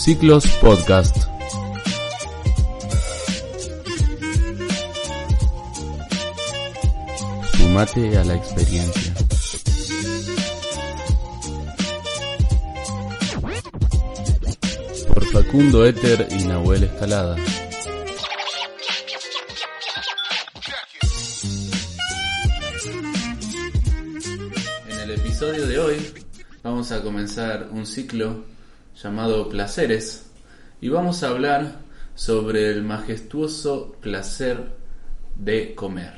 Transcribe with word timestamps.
Ciclos 0.00 0.46
Podcast. 0.62 1.14
Sumate 7.52 8.16
a 8.16 8.24
la 8.24 8.34
experiencia. 8.34 9.14
Por 15.06 15.24
Facundo 15.26 15.84
Éter 15.84 16.28
y 16.30 16.44
Nahuel 16.44 16.84
Escalada. 16.84 17.36
En 24.88 24.98
el 24.98 25.10
episodio 25.10 25.66
de 25.66 25.78
hoy 25.78 25.96
vamos 26.62 26.90
a 26.90 27.02
comenzar 27.02 27.68
un 27.70 27.84
ciclo 27.84 28.59
llamado 29.02 29.48
Placeres 29.48 30.30
y 30.80 30.88
vamos 30.88 31.22
a 31.22 31.28
hablar 31.28 31.78
sobre 32.14 32.70
el 32.70 32.82
majestuoso 32.82 33.96
placer 34.00 34.72
de 35.36 35.74
comer. 35.74 36.12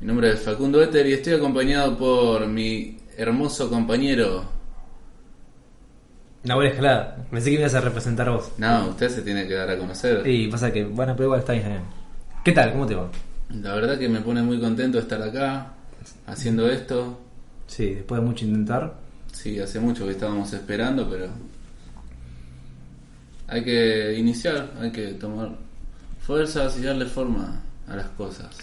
Mi 0.00 0.06
nombre 0.06 0.30
es 0.30 0.40
Facundo 0.40 0.82
Éter 0.82 1.06
y 1.06 1.14
estoy 1.14 1.34
acompañado 1.34 1.96
por 1.98 2.46
mi 2.46 2.98
hermoso 3.16 3.68
compañero. 3.68 4.44
Nahuel 6.44 6.68
Escalada, 6.68 7.26
pensé 7.30 7.50
que 7.50 7.58
ibas 7.58 7.74
a 7.74 7.80
representar 7.80 8.30
vos. 8.30 8.52
No, 8.56 8.88
usted 8.88 9.08
se 9.10 9.22
tiene 9.22 9.46
que 9.46 9.54
dar 9.54 9.68
a 9.70 9.78
conocer. 9.78 10.26
Y 10.26 10.48
pasa 10.48 10.72
que, 10.72 10.84
bueno, 10.84 11.14
pero 11.14 11.24
igual 11.24 11.40
está 11.40 11.52
bien. 11.52 11.80
¿Qué 12.44 12.52
tal? 12.52 12.72
¿Cómo 12.72 12.86
te 12.86 12.94
va? 12.94 13.10
La 13.50 13.74
verdad 13.74 13.98
que 13.98 14.08
me 14.08 14.20
pone 14.20 14.42
muy 14.42 14.60
contento 14.60 14.98
estar 14.98 15.20
acá 15.22 15.74
haciendo 16.26 16.70
esto. 16.70 17.18
Sí, 17.66 17.94
después 17.94 18.20
de 18.20 18.26
mucho 18.26 18.44
intentar. 18.44 18.94
Sí, 19.32 19.58
hace 19.58 19.80
mucho 19.80 20.06
que 20.06 20.12
estábamos 20.12 20.52
esperando, 20.52 21.08
pero 21.10 21.28
hay 23.48 23.64
que 23.64 24.14
iniciar, 24.18 24.72
hay 24.80 24.90
que 24.90 25.08
tomar 25.14 25.50
fuerzas 26.20 26.78
y 26.78 26.82
darle 26.82 27.06
forma 27.06 27.62
a 27.88 27.96
las 27.96 28.08
cosas. 28.10 28.56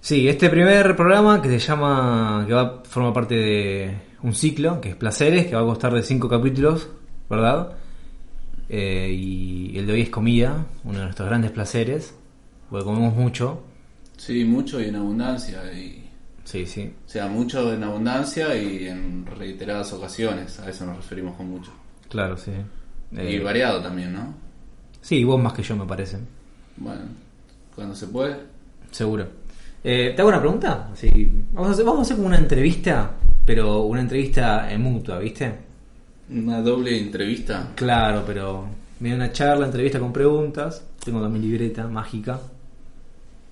Sí, 0.00 0.28
este 0.28 0.48
primer 0.48 0.96
programa 0.96 1.42
que 1.42 1.48
se 1.48 1.58
llama, 1.58 2.44
que 2.46 2.54
va 2.54 2.82
forma 2.84 3.12
parte 3.12 3.34
de 3.34 3.98
un 4.22 4.34
ciclo, 4.34 4.80
que 4.80 4.90
es 4.90 4.96
Placeres, 4.96 5.46
que 5.46 5.54
va 5.54 5.60
a 5.62 5.66
costar 5.66 5.92
de 5.92 6.02
cinco 6.02 6.28
capítulos, 6.28 6.88
¿verdad? 7.28 7.72
Eh, 8.68 9.10
y 9.12 9.76
el 9.78 9.86
de 9.86 9.92
hoy 9.92 10.00
es 10.02 10.10
comida, 10.10 10.64
uno 10.84 10.98
de 10.98 11.04
nuestros 11.04 11.28
grandes 11.28 11.50
placeres, 11.50 12.14
porque 12.70 12.84
comemos 12.84 13.14
mucho. 13.14 13.62
Sí, 14.16 14.44
mucho 14.44 14.80
y 14.80 14.84
en 14.86 14.96
abundancia. 14.96 15.60
Y, 15.72 16.06
Sí, 16.44 16.66
sí. 16.66 16.92
o 17.06 17.08
sea, 17.08 17.28
mucho 17.28 17.72
en 17.72 17.84
abundancia 17.84 18.56
y 18.56 18.86
en 18.88 19.26
reiteradas 19.26 19.92
ocasiones. 19.92 20.58
A 20.60 20.70
eso 20.70 20.86
nos 20.86 20.96
referimos 20.96 21.36
con 21.36 21.48
mucho. 21.50 21.72
Claro, 22.08 22.36
sí. 22.36 22.52
Y 23.12 23.36
Eh, 23.36 23.40
variado 23.40 23.80
también, 23.82 24.12
¿no? 24.12 24.34
sí, 25.00 25.24
vos 25.24 25.40
más 25.42 25.52
que 25.52 25.62
yo 25.62 25.74
me 25.76 25.86
parece. 25.86 26.18
Bueno, 26.76 27.02
cuando 27.74 27.94
se 27.94 28.06
puede. 28.06 28.36
Seguro. 28.90 29.26
Eh, 29.82 30.12
¿Te 30.14 30.20
hago 30.20 30.28
una 30.28 30.40
pregunta? 30.40 30.90
Sí. 30.94 31.10
Vamos, 31.52 31.70
a 31.70 31.72
hacer, 31.72 31.84
vamos 31.84 32.00
a 32.00 32.02
hacer 32.02 32.16
como 32.16 32.28
una 32.28 32.38
entrevista, 32.38 33.12
pero 33.44 33.82
una 33.82 34.00
entrevista 34.02 34.70
en 34.70 34.82
mutua, 34.82 35.18
¿viste? 35.18 35.52
Una 36.30 36.60
doble 36.60 36.98
entrevista. 36.98 37.72
Claro, 37.74 38.22
pero 38.26 38.66
me 39.00 39.08
da 39.10 39.16
una 39.16 39.32
charla, 39.32 39.66
entrevista 39.66 39.98
con 39.98 40.12
preguntas. 40.12 40.84
Tengo 41.04 41.26
mi 41.28 41.38
libreta 41.40 41.88
mágica 41.88 42.38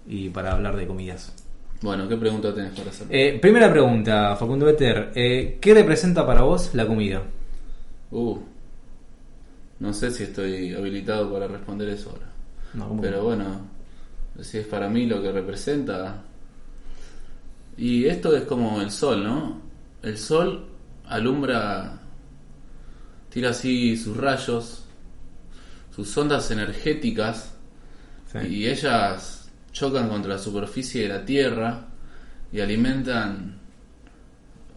y 0.07 0.29
para 0.29 0.53
hablar 0.53 0.77
de 0.77 0.87
comidas. 0.87 1.33
Bueno, 1.81 2.09
¿qué 2.09 2.17
pregunta 2.17 2.55
tenés 2.55 2.73
para 2.79 2.91
hacer? 2.91 3.07
Eh, 3.11 3.39
primera 3.41 3.71
pregunta, 3.71 4.37
Facundo 4.37 4.67
Better. 4.67 5.13
Eh, 5.15 5.59
¿Qué 5.61 5.75
representa 5.75 6.27
para 6.27 6.43
vos 6.43 6.75
la 6.75 6.87
comida? 6.87 7.23
Uh, 8.11 8.39
no 9.81 9.93
sé 9.93 10.11
si 10.11 10.25
estoy 10.25 10.75
habilitado 10.75 11.33
para 11.33 11.47
responder 11.47 11.89
eso 11.89 12.11
ahora. 12.11 12.33
No, 12.75 12.89
¿cómo 12.89 13.01
Pero 13.03 13.23
bueno, 13.25 13.61
si 14.41 14.59
es 14.59 14.67
para 14.67 14.89
mí 14.89 15.07
lo 15.07 15.23
que 15.23 15.33
representa. 15.33 16.23
Y 17.77 18.07
esto 18.07 18.37
es 18.37 18.43
como 18.45 18.81
el 18.81 18.91
sol, 18.91 19.23
¿no? 19.23 19.61
El 20.03 20.19
sol 20.19 20.67
alumbra, 21.07 22.01
tira 23.31 23.51
así 23.51 23.97
sus 23.97 24.17
rayos, 24.17 24.85
sus 25.95 26.17
ondas 26.17 26.51
energéticas, 26.51 27.55
Sí. 28.31 28.39
y 28.47 28.67
ellas 28.69 29.49
chocan 29.73 30.09
contra 30.11 30.35
la 30.35 30.39
superficie 30.39 31.05
de 31.05 31.09
la 31.09 31.25
Tierra 31.25 31.87
y 32.53 32.61
alimentan 32.61 33.59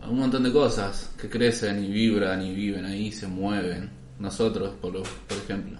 un 0.07 0.17
montón 0.19 0.43
de 0.43 0.53
cosas 0.53 1.13
que 1.19 1.29
crecen 1.29 1.83
y 1.83 1.89
vibran 1.91 2.41
y 2.41 2.55
viven 2.55 2.85
ahí, 2.85 3.11
se 3.11 3.27
mueven. 3.27 3.89
Nosotros, 4.21 4.75
por, 4.79 4.93
por 5.01 5.37
ejemplo. 5.37 5.79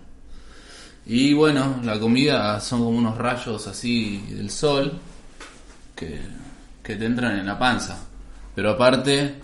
Y 1.06 1.34
bueno, 1.34 1.80
la 1.84 2.00
comida 2.00 2.60
son 2.60 2.80
como 2.84 2.98
unos 2.98 3.18
rayos 3.18 3.68
así 3.68 4.18
del 4.30 4.50
sol 4.50 4.94
que, 5.96 6.20
que 6.84 6.96
te 6.96 7.06
entran 7.06 7.38
en 7.40 7.46
la 7.46 7.58
panza. 7.58 7.98
Pero 8.56 8.72
aparte 8.72 9.36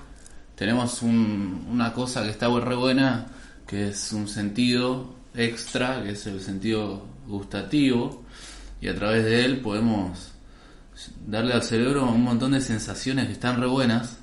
tenemos 0.55 1.01
un- 1.01 1.67
una 1.69 1.93
cosa 1.93 2.23
que 2.23 2.29
está 2.29 2.47
re 2.59 2.75
buena, 2.75 3.27
que 3.65 3.89
es 3.89 4.11
un 4.13 4.27
sentido 4.27 5.15
extra, 5.35 6.03
que 6.03 6.11
es 6.11 6.25
el 6.27 6.41
sentido 6.41 7.05
gustativo, 7.27 8.23
y 8.81 8.87
a 8.87 8.95
través 8.95 9.23
de 9.25 9.45
él 9.45 9.59
podemos 9.59 10.31
darle 11.27 11.53
al 11.53 11.63
cerebro 11.63 12.09
un 12.09 12.23
montón 12.23 12.51
de 12.53 12.61
sensaciones 12.61 13.27
que 13.27 13.33
están 13.33 13.59
re 13.61 13.67
buenas. 13.67 14.17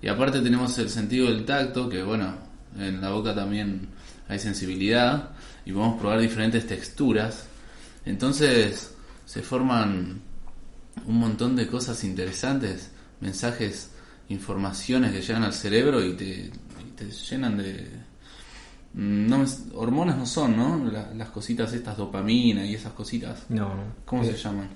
Y 0.00 0.08
aparte 0.08 0.40
tenemos 0.40 0.78
el 0.78 0.88
sentido 0.90 1.26
del 1.28 1.44
tacto, 1.44 1.88
que 1.88 2.02
bueno, 2.02 2.47
en 2.76 3.00
la 3.00 3.10
boca 3.10 3.34
también 3.34 3.88
hay 4.28 4.38
sensibilidad 4.38 5.30
y 5.64 5.72
podemos 5.72 5.98
probar 6.00 6.20
diferentes 6.20 6.66
texturas. 6.66 7.46
Entonces 8.04 8.94
se 9.24 9.42
forman 9.42 10.20
un 11.06 11.16
montón 11.18 11.54
de 11.56 11.66
cosas 11.66 12.02
interesantes, 12.04 12.90
mensajes, 13.20 13.90
informaciones 14.28 15.12
que 15.12 15.22
llegan 15.22 15.44
al 15.44 15.52
cerebro 15.54 16.04
y 16.04 16.14
te, 16.14 16.24
y 16.26 16.90
te 16.96 17.10
llenan 17.10 17.56
de... 17.58 17.86
No 18.94 19.44
hormonas 19.74 20.16
no 20.16 20.24
son, 20.26 20.56
¿no? 20.56 20.90
La- 20.90 21.12
las 21.14 21.28
cositas 21.28 21.72
estas, 21.72 21.96
dopamina 21.96 22.64
y 22.64 22.74
esas 22.74 22.92
cositas. 22.94 23.44
No, 23.50 23.74
no. 23.74 23.82
¿Cómo 24.06 24.22
Eh, 24.22 24.32
se 24.32 24.36
llaman? 24.36 24.68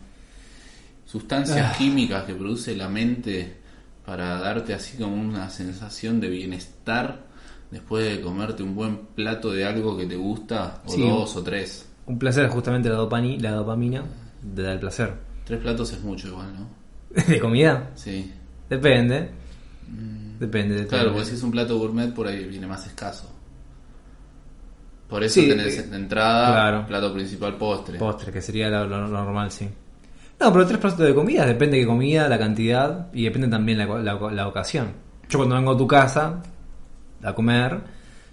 Sustancias 1.07 1.77
químicas 1.77 2.25
que 2.25 2.35
produce 2.35 2.77
la 2.77 2.89
mente 2.89 3.57
para 4.05 4.39
darte 4.39 4.75
así 4.75 4.97
como 4.99 5.15
una 5.17 5.49
sensación 5.51 6.21
de 6.21 6.29
bienestar 6.29 7.27
después 7.73 8.05
de 8.09 8.21
comerte 8.21 8.63
un 8.63 8.77
buen 8.77 8.97
plato 9.17 9.51
de 9.51 9.65
algo 9.65 9.97
que 9.97 10.07
te 10.07 10.15
gusta, 10.15 10.81
o 10.87 10.91
Sí. 10.93 11.01
dos 11.09 11.35
o 11.37 11.43
tres. 11.43 11.89
Un 12.07 12.19
placer 12.19 12.49
justamente 12.49 12.89
la, 12.89 12.99
dopani- 12.99 13.41
la 13.41 13.51
dopamina 13.53 14.05
de 14.43 14.63
dar 14.63 14.73
el 14.75 14.79
placer. 14.81 15.13
Tres 15.45 15.59
platos 15.61 15.93
es 15.93 16.01
mucho 16.03 16.29
igual, 16.29 16.49
¿no? 16.55 16.69
¿De 17.27 17.41
comida? 17.41 17.91
Sí. 17.97 18.31
Depende. 18.71 19.31
Depende 20.39 20.75
de 20.77 20.87
Claro, 20.87 21.13
porque 21.13 21.27
si 21.27 21.35
es 21.35 21.43
un 21.43 21.51
plato 21.51 21.79
gourmet 21.79 22.13
por 22.15 22.27
ahí 22.27 22.45
viene 22.45 22.67
más 22.67 22.87
escaso. 22.87 23.29
Por 25.09 25.23
eso 25.23 25.41
Sí, 25.41 25.49
tenés 25.49 25.79
eh, 25.79 25.89
entrada, 25.93 26.53
claro. 26.53 26.87
plato 26.87 27.13
principal, 27.13 27.57
postre. 27.57 27.99
Postre, 27.99 28.33
que 28.33 28.41
sería 28.41 28.69
lo, 28.71 28.87
lo 28.87 29.07
normal, 29.09 29.51
sí. 29.51 29.69
No, 30.41 30.53
pero 30.53 30.67
tres 30.67 30.79
platos 30.81 30.99
de 31.01 31.15
comida, 31.15 31.45
depende 31.47 31.77
de 31.77 31.83
qué 31.83 31.87
comida, 31.87 32.29
la 32.29 32.39
cantidad 32.39 33.09
y 33.13 33.25
depende 33.25 33.47
también 33.49 33.79
la, 33.79 33.87
la, 33.87 34.15
la 34.33 34.49
ocasión. 34.49 34.89
Yo 35.29 35.39
cuando 35.39 35.55
vengo 35.55 35.73
a 35.73 35.77
tu 35.77 35.87
casa 35.87 36.43
a 37.23 37.35
comer, 37.35 37.81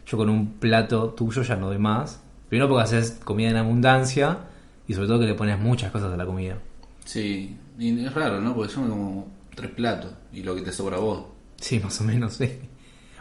yo 0.05 0.17
con 0.17 0.29
un 0.29 0.53
plato 0.53 1.09
tuyo 1.09 1.41
ya 1.43 1.55
no 1.55 1.67
doy 1.67 1.77
más. 1.77 2.21
Primero 2.49 2.67
porque 2.69 2.83
haces 2.83 3.19
comida 3.23 3.49
en 3.49 3.57
abundancia 3.57 4.39
y 4.87 4.93
sobre 4.93 5.07
todo 5.07 5.19
que 5.19 5.25
le 5.27 5.35
pones 5.35 5.59
muchas 5.59 5.91
cosas 5.91 6.11
a 6.13 6.17
la 6.17 6.25
comida. 6.25 6.57
Sí, 7.05 7.55
y 7.77 8.05
es 8.05 8.13
raro, 8.13 8.39
¿no? 8.41 8.55
Porque 8.55 8.73
yo 8.73 8.81
me 8.81 8.89
como 8.89 9.27
tres 9.55 9.71
platos 9.71 10.11
y 10.33 10.43
lo 10.43 10.55
que 10.55 10.61
te 10.61 10.71
sobra 10.71 10.97
a 10.97 10.99
vos. 10.99 11.23
Sí, 11.57 11.79
más 11.79 11.99
o 12.01 12.03
menos, 12.03 12.33
sí. 12.33 12.49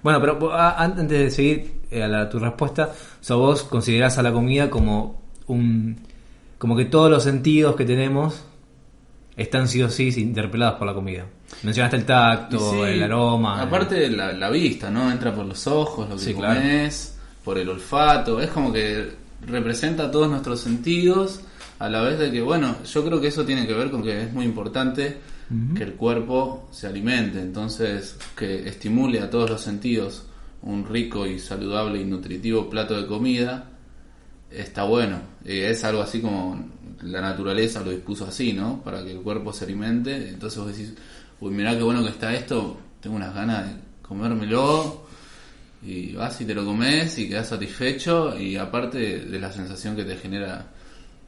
Bueno, 0.02 0.20
pero 0.20 0.52
antes 0.54 1.08
de 1.08 1.30
seguir 1.30 1.80
eh, 1.90 2.02
a 2.04 2.08
la- 2.08 2.28
tu 2.30 2.38
respuesta, 2.38 2.90
o 3.20 3.24
sea, 3.24 3.36
vos 3.36 3.64
considerás 3.64 4.16
a 4.18 4.22
la 4.22 4.32
comida 4.32 4.70
como 4.70 5.20
un... 5.46 5.96
como 6.58 6.76
que 6.76 6.84
todos 6.84 7.10
los 7.10 7.24
sentidos 7.24 7.74
que 7.76 7.84
tenemos 7.84 8.44
están 9.38 9.66
sí 9.68 9.80
o 9.82 9.88
sí 9.88 10.12
interpelados 10.18 10.78
por 10.78 10.86
la 10.86 10.92
comida. 10.94 11.24
Mencionaste 11.62 11.96
el 11.96 12.04
tacto, 12.04 12.72
sí, 12.72 12.80
el 12.80 13.02
aroma. 13.02 13.62
Aparte 13.62 14.10
la, 14.10 14.32
la 14.32 14.50
vista, 14.50 14.90
¿no? 14.90 15.10
Entra 15.10 15.34
por 15.34 15.46
los 15.46 15.66
ojos, 15.66 16.08
lo 16.08 16.16
que 16.16 16.22
Sí, 16.22 16.34
claro. 16.34 16.60
comes, 16.60 17.16
por 17.44 17.56
el 17.58 17.68
olfato. 17.68 18.40
Es 18.40 18.50
como 18.50 18.72
que 18.72 19.10
representa 19.46 20.10
todos 20.10 20.28
nuestros 20.28 20.60
sentidos. 20.60 21.40
A 21.78 21.88
la 21.88 22.02
vez 22.02 22.18
de 22.18 22.30
que, 22.32 22.42
bueno, 22.42 22.76
yo 22.84 23.04
creo 23.04 23.20
que 23.20 23.28
eso 23.28 23.46
tiene 23.46 23.64
que 23.66 23.72
ver 23.72 23.90
con 23.90 24.02
que 24.02 24.22
es 24.24 24.32
muy 24.32 24.44
importante 24.44 25.16
que 25.74 25.82
el 25.84 25.94
cuerpo 25.94 26.68
se 26.72 26.88
alimente. 26.88 27.40
Entonces, 27.40 28.18
que 28.36 28.68
estimule 28.68 29.20
a 29.20 29.30
todos 29.30 29.48
los 29.48 29.60
sentidos 29.62 30.24
un 30.60 30.84
rico 30.86 31.24
y 31.26 31.38
saludable 31.38 32.00
y 32.00 32.04
nutritivo 32.04 32.68
plato 32.68 33.00
de 33.00 33.06
comida 33.06 33.70
está 34.50 34.82
bueno. 34.84 35.20
Es 35.44 35.84
algo 35.84 36.02
así 36.02 36.20
como 36.20 36.68
la 37.02 37.20
naturaleza 37.20 37.80
lo 37.82 37.90
dispuso 37.90 38.26
así, 38.26 38.52
¿no? 38.52 38.80
Para 38.82 39.02
que 39.04 39.12
el 39.12 39.18
cuerpo 39.20 39.52
se 39.52 39.64
alimente. 39.64 40.28
Entonces 40.30 40.58
vos 40.58 40.68
decís, 40.68 40.94
uy, 41.40 41.52
mirá 41.52 41.76
qué 41.76 41.82
bueno 41.82 42.02
que 42.02 42.10
está 42.10 42.34
esto, 42.34 42.78
tengo 43.00 43.16
unas 43.16 43.34
ganas 43.34 43.66
de 43.66 43.72
comérmelo 44.02 45.06
Y 45.84 46.12
vas 46.14 46.40
y 46.40 46.44
te 46.44 46.54
lo 46.54 46.64
comes 46.64 47.16
y 47.18 47.28
quedas 47.28 47.48
satisfecho 47.48 48.36
y 48.38 48.56
aparte 48.56 48.98
de 49.20 49.38
la 49.38 49.52
sensación 49.52 49.94
que 49.94 50.04
te 50.04 50.16
genera 50.16 50.66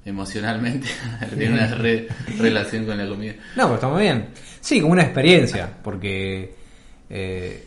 emocionalmente, 0.04 0.88
tiene 1.38 1.52
una 1.54 1.66
re- 1.74 2.08
relación 2.38 2.86
con 2.86 2.96
la 2.98 3.06
comida. 3.08 3.34
No, 3.56 3.64
pero 3.64 3.74
está 3.74 3.88
muy 3.88 4.02
bien. 4.02 4.28
Sí, 4.60 4.80
como 4.80 4.92
una 4.94 5.02
experiencia, 5.02 5.70
porque 5.82 6.54
eh, 7.08 7.64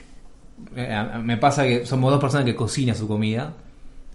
eh, 0.75 1.05
me 1.23 1.37
pasa 1.37 1.63
que 1.63 1.85
somos 1.85 2.11
dos 2.11 2.19
personas 2.19 2.45
que 2.45 2.55
cocinan 2.55 2.95
su 2.95 3.07
comida, 3.07 3.53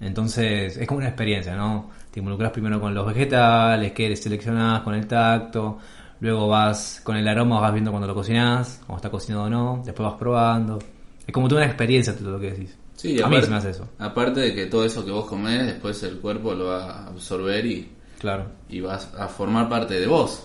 entonces 0.00 0.76
es 0.76 0.86
como 0.86 0.98
una 0.98 1.08
experiencia, 1.08 1.54
¿no? 1.56 1.90
Te 2.10 2.20
involucras 2.20 2.52
primero 2.52 2.80
con 2.80 2.94
los 2.94 3.06
vegetales, 3.06 3.92
que 3.92 4.14
seleccionás 4.16 4.82
con 4.82 4.94
el 4.94 5.06
tacto, 5.06 5.78
luego 6.20 6.48
vas 6.48 7.00
con 7.04 7.16
el 7.16 7.26
aroma, 7.28 7.60
vas 7.60 7.72
viendo 7.72 7.90
cuando 7.90 8.06
lo 8.06 8.14
cocinás, 8.14 8.80
cuando 8.86 8.96
está 8.96 9.10
cocinado 9.10 9.44
o 9.44 9.50
no, 9.50 9.82
después 9.84 10.08
vas 10.08 10.18
probando. 10.18 10.78
Es 11.26 11.32
como 11.32 11.48
toda 11.48 11.60
una 11.62 11.66
experiencia 11.70 12.16
todo 12.16 12.32
lo 12.32 12.40
que 12.40 12.50
decís. 12.52 12.76
Sí, 12.96 13.12
a 13.20 13.28
mí 13.28 13.36
aparte- 13.36 13.44
se 13.44 13.50
me 13.50 13.56
hace 13.58 13.70
eso, 13.70 13.88
Aparte 13.98 14.40
de 14.40 14.54
que 14.54 14.66
todo 14.66 14.84
eso 14.84 15.04
que 15.04 15.10
vos 15.12 15.26
comés, 15.26 15.66
después 15.66 16.02
el 16.02 16.18
cuerpo 16.18 16.54
lo 16.54 16.66
va 16.66 16.84
a 16.84 17.06
absorber 17.08 17.64
y, 17.66 17.88
claro. 18.18 18.46
y 18.68 18.80
vas 18.80 19.12
a 19.16 19.28
formar 19.28 19.68
parte 19.68 20.00
de 20.00 20.06
vos. 20.06 20.44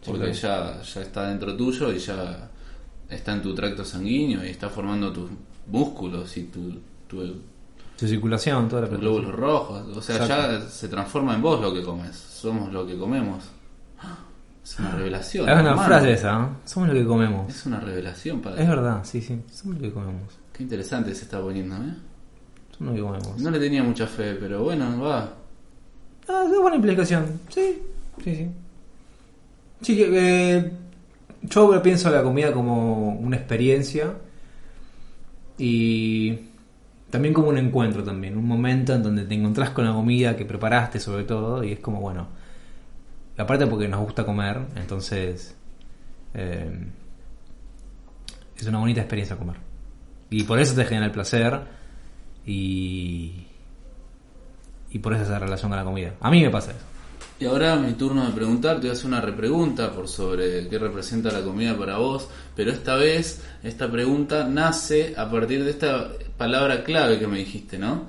Sí, 0.00 0.10
Porque 0.10 0.30
claro. 0.30 0.78
ya, 0.78 0.82
ya 0.82 1.00
está 1.02 1.28
dentro 1.28 1.54
tuyo 1.56 1.92
y 1.92 1.98
ya 1.98 2.48
está 3.10 3.32
en 3.34 3.42
tu 3.42 3.54
tracto 3.54 3.84
sanguíneo 3.84 4.42
y 4.44 4.48
está 4.48 4.70
formando 4.70 5.12
tus 5.12 5.28
músculos 5.66 6.34
y 6.38 6.44
tu, 6.44 6.78
tu- 7.06 7.42
Su 8.00 8.08
circulación, 8.08 8.66
toda 8.66 8.80
la 8.80 8.88
glóbulos 8.88 9.34
rojos. 9.34 9.94
O 9.94 10.00
sea, 10.00 10.16
Exacto. 10.16 10.58
ya 10.64 10.66
se 10.70 10.88
transforma 10.88 11.34
en 11.34 11.42
vos 11.42 11.60
lo 11.60 11.70
que 11.74 11.82
comes. 11.82 12.16
Somos 12.16 12.72
lo 12.72 12.86
que 12.86 12.96
comemos. 12.96 13.44
Es 14.64 14.78
una 14.78 14.92
revelación. 14.92 15.46
Es 15.46 15.52
una 15.52 15.68
hermano. 15.72 15.86
frase 15.86 16.12
esa, 16.14 16.44
¿eh? 16.44 16.46
Somos 16.64 16.88
lo 16.88 16.94
que 16.94 17.04
comemos. 17.04 17.54
Es 17.54 17.66
una 17.66 17.78
revelación, 17.78 18.40
padre. 18.40 18.62
Es 18.62 18.68
verdad, 18.70 19.00
sí, 19.04 19.20
sí. 19.20 19.38
Somos 19.52 19.76
lo 19.76 19.82
que 19.82 19.92
comemos. 19.92 20.32
Qué 20.50 20.62
interesante 20.62 21.14
se 21.14 21.24
está 21.24 21.42
poniendo, 21.42 21.76
¿eh? 21.76 21.94
Somos 22.78 22.94
lo 22.94 22.96
que 22.96 23.02
comemos. 23.02 23.38
No 23.38 23.50
le 23.50 23.58
tenía 23.58 23.82
mucha 23.82 24.06
fe, 24.06 24.32
pero 24.40 24.64
bueno, 24.64 24.98
va. 25.02 25.34
Ah, 26.26 26.44
es 26.50 26.58
buena 26.58 26.76
implicación. 26.76 27.38
Sí, 27.50 27.82
sí, 28.24 28.34
sí. 28.34 28.50
Sí, 29.82 29.96
que, 29.96 30.56
eh, 30.56 30.72
yo 31.42 31.82
pienso 31.82 32.08
la 32.08 32.22
comida 32.22 32.50
como 32.50 33.10
una 33.10 33.36
experiencia 33.36 34.14
y 35.58 36.49
también 37.10 37.34
como 37.34 37.48
un 37.48 37.58
encuentro 37.58 38.02
también, 38.02 38.36
un 38.36 38.46
momento 38.46 38.94
en 38.94 39.02
donde 39.02 39.24
te 39.24 39.34
encontrás 39.34 39.70
con 39.70 39.84
la 39.84 39.92
comida 39.92 40.36
que 40.36 40.44
preparaste 40.44 41.00
sobre 41.00 41.24
todo 41.24 41.62
y 41.64 41.72
es 41.72 41.80
como 41.80 42.00
bueno, 42.00 42.28
aparte 43.36 43.66
porque 43.66 43.88
nos 43.88 44.00
gusta 44.00 44.24
comer, 44.24 44.60
entonces 44.76 45.56
eh, 46.34 46.88
es 48.56 48.66
una 48.66 48.78
bonita 48.78 49.00
experiencia 49.00 49.36
comer 49.36 49.56
y 50.30 50.44
por 50.44 50.60
eso 50.60 50.74
te 50.74 50.84
genera 50.84 51.06
el 51.06 51.12
placer 51.12 51.60
y 52.46 53.46
y 54.92 54.98
por 54.98 55.14
eso 55.14 55.22
esa 55.22 55.38
relación 55.38 55.70
con 55.70 55.78
la 55.78 55.84
comida. 55.84 56.14
A 56.20 56.30
mí 56.30 56.42
me 56.42 56.50
pasa 56.50 56.72
eso. 56.72 56.89
Y 57.40 57.46
ahora 57.46 57.74
mi 57.76 57.92
turno 57.94 58.26
de 58.26 58.32
preguntar, 58.32 58.74
te 58.76 58.80
voy 58.82 58.90
a 58.90 58.92
hacer 58.92 59.06
una 59.06 59.20
repregunta 59.22 59.90
por 59.92 60.06
sobre 60.08 60.68
qué 60.68 60.78
representa 60.78 61.30
la 61.32 61.40
comida 61.40 61.74
para 61.76 61.96
vos, 61.96 62.28
pero 62.54 62.70
esta 62.70 62.96
vez 62.96 63.40
esta 63.62 63.90
pregunta 63.90 64.44
nace 64.44 65.14
a 65.16 65.30
partir 65.30 65.64
de 65.64 65.70
esta 65.70 66.10
palabra 66.36 66.84
clave 66.84 67.18
que 67.18 67.26
me 67.26 67.38
dijiste, 67.38 67.78
¿no? 67.78 68.06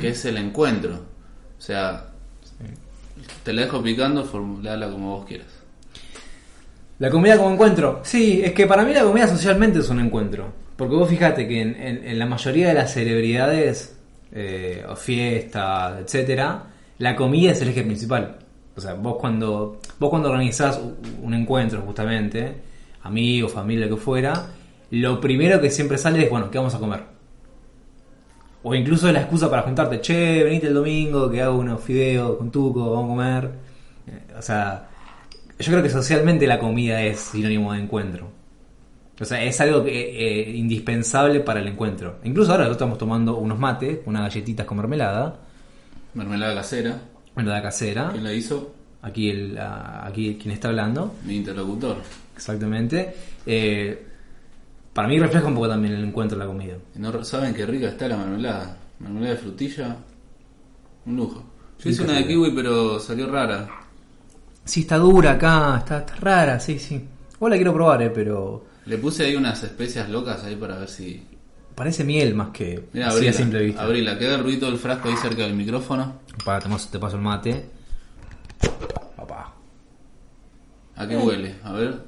Que 0.00 0.08
es 0.08 0.24
el 0.26 0.36
encuentro. 0.36 0.94
O 1.58 1.60
sea, 1.62 2.08
te 3.44 3.52
la 3.52 3.62
dejo 3.62 3.82
picando, 3.82 4.24
formulala 4.24 4.90
como 4.90 5.16
vos 5.18 5.26
quieras. 5.26 5.46
La 6.98 7.08
comida 7.08 7.36
como 7.38 7.52
encuentro. 7.52 8.00
Sí, 8.02 8.40
es 8.44 8.52
que 8.52 8.66
para 8.66 8.82
mí 8.84 8.92
la 8.92 9.04
comida 9.04 9.26
socialmente 9.28 9.78
es 9.78 9.88
un 9.88 10.00
encuentro. 10.00 10.52
Porque 10.76 10.96
vos 10.96 11.08
fíjate 11.08 11.46
que 11.48 11.60
en, 11.62 11.74
en- 11.80 12.04
en 12.06 12.18
la 12.18 12.26
mayoría 12.26 12.68
de 12.68 12.74
las 12.74 12.92
celebridades, 12.92 13.96
eh, 14.32 14.84
o 14.88 14.96
fiestas, 14.96 16.00
etcétera, 16.00 16.64
la 16.98 17.14
comida 17.16 17.52
es 17.52 17.62
el 17.62 17.68
eje 17.68 17.82
principal. 17.84 18.38
O 18.76 18.80
sea, 18.80 18.94
vos 18.94 19.16
cuando, 19.18 19.80
vos 19.98 20.10
cuando 20.10 20.30
organizás 20.30 20.80
un 21.22 21.34
encuentro 21.34 21.80
justamente, 21.82 22.54
amigos, 23.02 23.52
familia, 23.52 23.88
que 23.88 23.96
fuera, 23.96 24.46
lo 24.90 25.20
primero 25.20 25.60
que 25.60 25.70
siempre 25.70 25.98
sale 25.98 26.24
es, 26.24 26.30
bueno, 26.30 26.50
¿qué 26.50 26.58
vamos 26.58 26.74
a 26.74 26.78
comer? 26.78 27.00
O 28.62 28.74
incluso 28.74 29.06
es 29.06 29.14
la 29.14 29.20
excusa 29.20 29.48
para 29.48 29.62
juntarte, 29.62 30.00
che, 30.00 30.42
venite 30.44 30.66
el 30.66 30.74
domingo, 30.74 31.30
que 31.30 31.40
hago 31.40 31.56
unos 31.58 31.80
fideos 31.82 32.36
con 32.36 32.50
tuco, 32.50 32.90
vamos 32.90 33.04
a 33.04 33.08
comer. 33.08 33.50
Eh, 34.08 34.34
O 34.38 34.42
sea, 34.42 34.88
yo 35.58 35.72
creo 35.72 35.82
que 35.82 35.88
socialmente 35.90 36.46
la 36.46 36.58
comida 36.58 37.00
es 37.02 37.18
sinónimo 37.20 37.72
de 37.72 37.80
encuentro. 37.80 38.28
O 39.18 39.24
sea, 39.24 39.42
es 39.42 39.58
algo 39.62 39.82
que, 39.84 39.90
eh, 40.50 40.50
indispensable 40.56 41.40
para 41.40 41.60
el 41.60 41.68
encuentro. 41.68 42.16
Incluso 42.24 42.50
ahora 42.52 42.64
nosotros 42.64 42.76
estamos 42.76 42.98
tomando 42.98 43.36
unos 43.38 43.58
mates, 43.58 44.00
unas 44.04 44.22
galletitas 44.22 44.66
con 44.66 44.76
mermelada, 44.76 45.36
Mermelada 46.14 46.54
casera, 46.54 46.98
mermelada 47.36 47.62
casera. 47.62 48.08
¿quién 48.12 48.24
la 48.24 48.32
hizo? 48.32 48.74
Aquí, 49.02 49.30
el, 49.30 49.56
aquí 49.58 50.36
quien 50.40 50.52
está 50.54 50.68
hablando, 50.68 51.14
Mi 51.24 51.36
interlocutor. 51.36 51.98
exactamente. 52.34 53.14
Eh, 53.44 54.04
para 54.92 55.06
mí 55.06 55.18
refleja 55.18 55.46
un 55.46 55.54
poco 55.54 55.68
también 55.68 55.94
el 55.94 56.04
encuentro 56.04 56.36
de 56.38 56.44
la 56.44 56.48
comida. 56.50 56.74
No 56.96 57.22
saben 57.22 57.54
qué 57.54 57.66
rica 57.66 57.88
está 57.88 58.08
la 58.08 58.16
mermelada. 58.16 58.76
Mermelada 58.98 59.34
de 59.34 59.38
frutilla, 59.40 59.96
un 61.04 61.16
lujo. 61.16 61.44
Yo 61.84 61.90
hice 61.90 62.02
una 62.02 62.14
de 62.14 62.26
kiwi, 62.26 62.50
pero 62.52 62.98
salió 62.98 63.30
rara. 63.30 63.68
Sí, 64.64 64.80
está 64.80 64.96
dura 64.96 65.32
acá, 65.32 65.76
está, 65.78 65.98
está 65.98 66.16
rara, 66.16 66.58
sí, 66.58 66.78
sí. 66.78 67.04
Igual 67.36 67.50
la 67.50 67.56
quiero 67.56 67.74
probar, 67.74 68.02
eh, 68.02 68.10
pero 68.10 68.64
Le 68.86 68.96
puse 68.98 69.26
ahí 69.26 69.36
unas 69.36 69.62
especias 69.62 70.08
locas 70.08 70.42
ahí 70.42 70.56
para 70.56 70.78
ver 70.78 70.88
si 70.88 71.22
parece 71.76 72.02
miel 72.02 72.34
más 72.34 72.48
que 72.50 72.88
así 72.92 73.00
abrila, 73.02 73.30
a 73.30 73.34
simple 73.34 73.60
vista. 73.62 73.82
abrila, 73.82 74.18
que 74.18 74.26
haga 74.26 74.36
el 74.36 74.42
ruido 74.42 74.68
del 74.68 74.78
frasco 74.80 75.08
ahí 75.08 75.16
cerca 75.16 75.42
del 75.42 75.54
micrófono. 75.54 76.20
Para, 76.44 76.58
te, 76.60 76.68
paso- 76.68 76.88
te 76.90 76.98
paso 76.98 77.16
el 77.16 77.22
mate. 77.22 77.66
Papá. 79.16 79.54
¿A 80.96 81.06
qué 81.06 81.16
huele? 81.16 81.54
A 81.62 81.72
ver. 81.72 82.02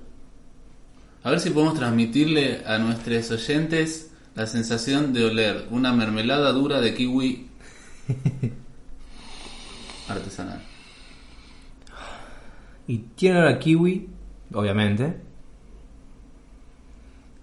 A 1.23 1.31
ver 1.31 1.39
si 1.41 1.51
podemos 1.51 1.75
transmitirle 1.75 2.63
a 2.67 2.79
nuestros 2.79 3.31
oyentes 3.31 4.11
la 4.35 4.47
sensación 4.47 5.13
de 5.13 5.25
oler 5.27 5.67
una 5.71 5.93
mermelada 5.93 6.51
dura 6.53 6.81
de 6.81 6.95
kiwi 6.95 7.49
artesanal. 10.09 10.63
Y 12.87 12.99
tiene 12.99 13.41
olor 13.41 13.49
a 13.53 13.59
kiwi, 13.59 14.09
obviamente. 14.55 15.21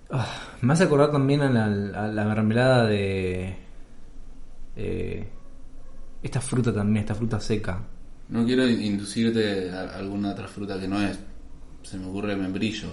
Ah, 0.09 0.25
me 0.61 0.73
hace 0.73 0.83
acordar 0.85 1.11
también 1.11 1.41
a 1.41 1.49
la, 1.49 2.03
a 2.03 2.07
la 2.07 2.25
mermelada 2.25 2.85
de. 2.85 3.55
eh, 4.75 5.27
esta 6.23 6.41
fruta 6.41 6.73
también, 6.73 6.97
esta 7.03 7.15
fruta 7.15 7.39
seca. 7.39 7.81
No 8.29 8.43
quiero 8.45 8.67
inducirte 8.67 9.69
a 9.71 9.95
alguna 9.97 10.31
otra 10.31 10.47
fruta 10.47 10.79
que 10.79 10.87
no 10.87 10.99
es. 11.01 11.19
Se 11.83 11.97
me 11.97 12.07
ocurre 12.07 12.35
membrillo, 12.35 12.87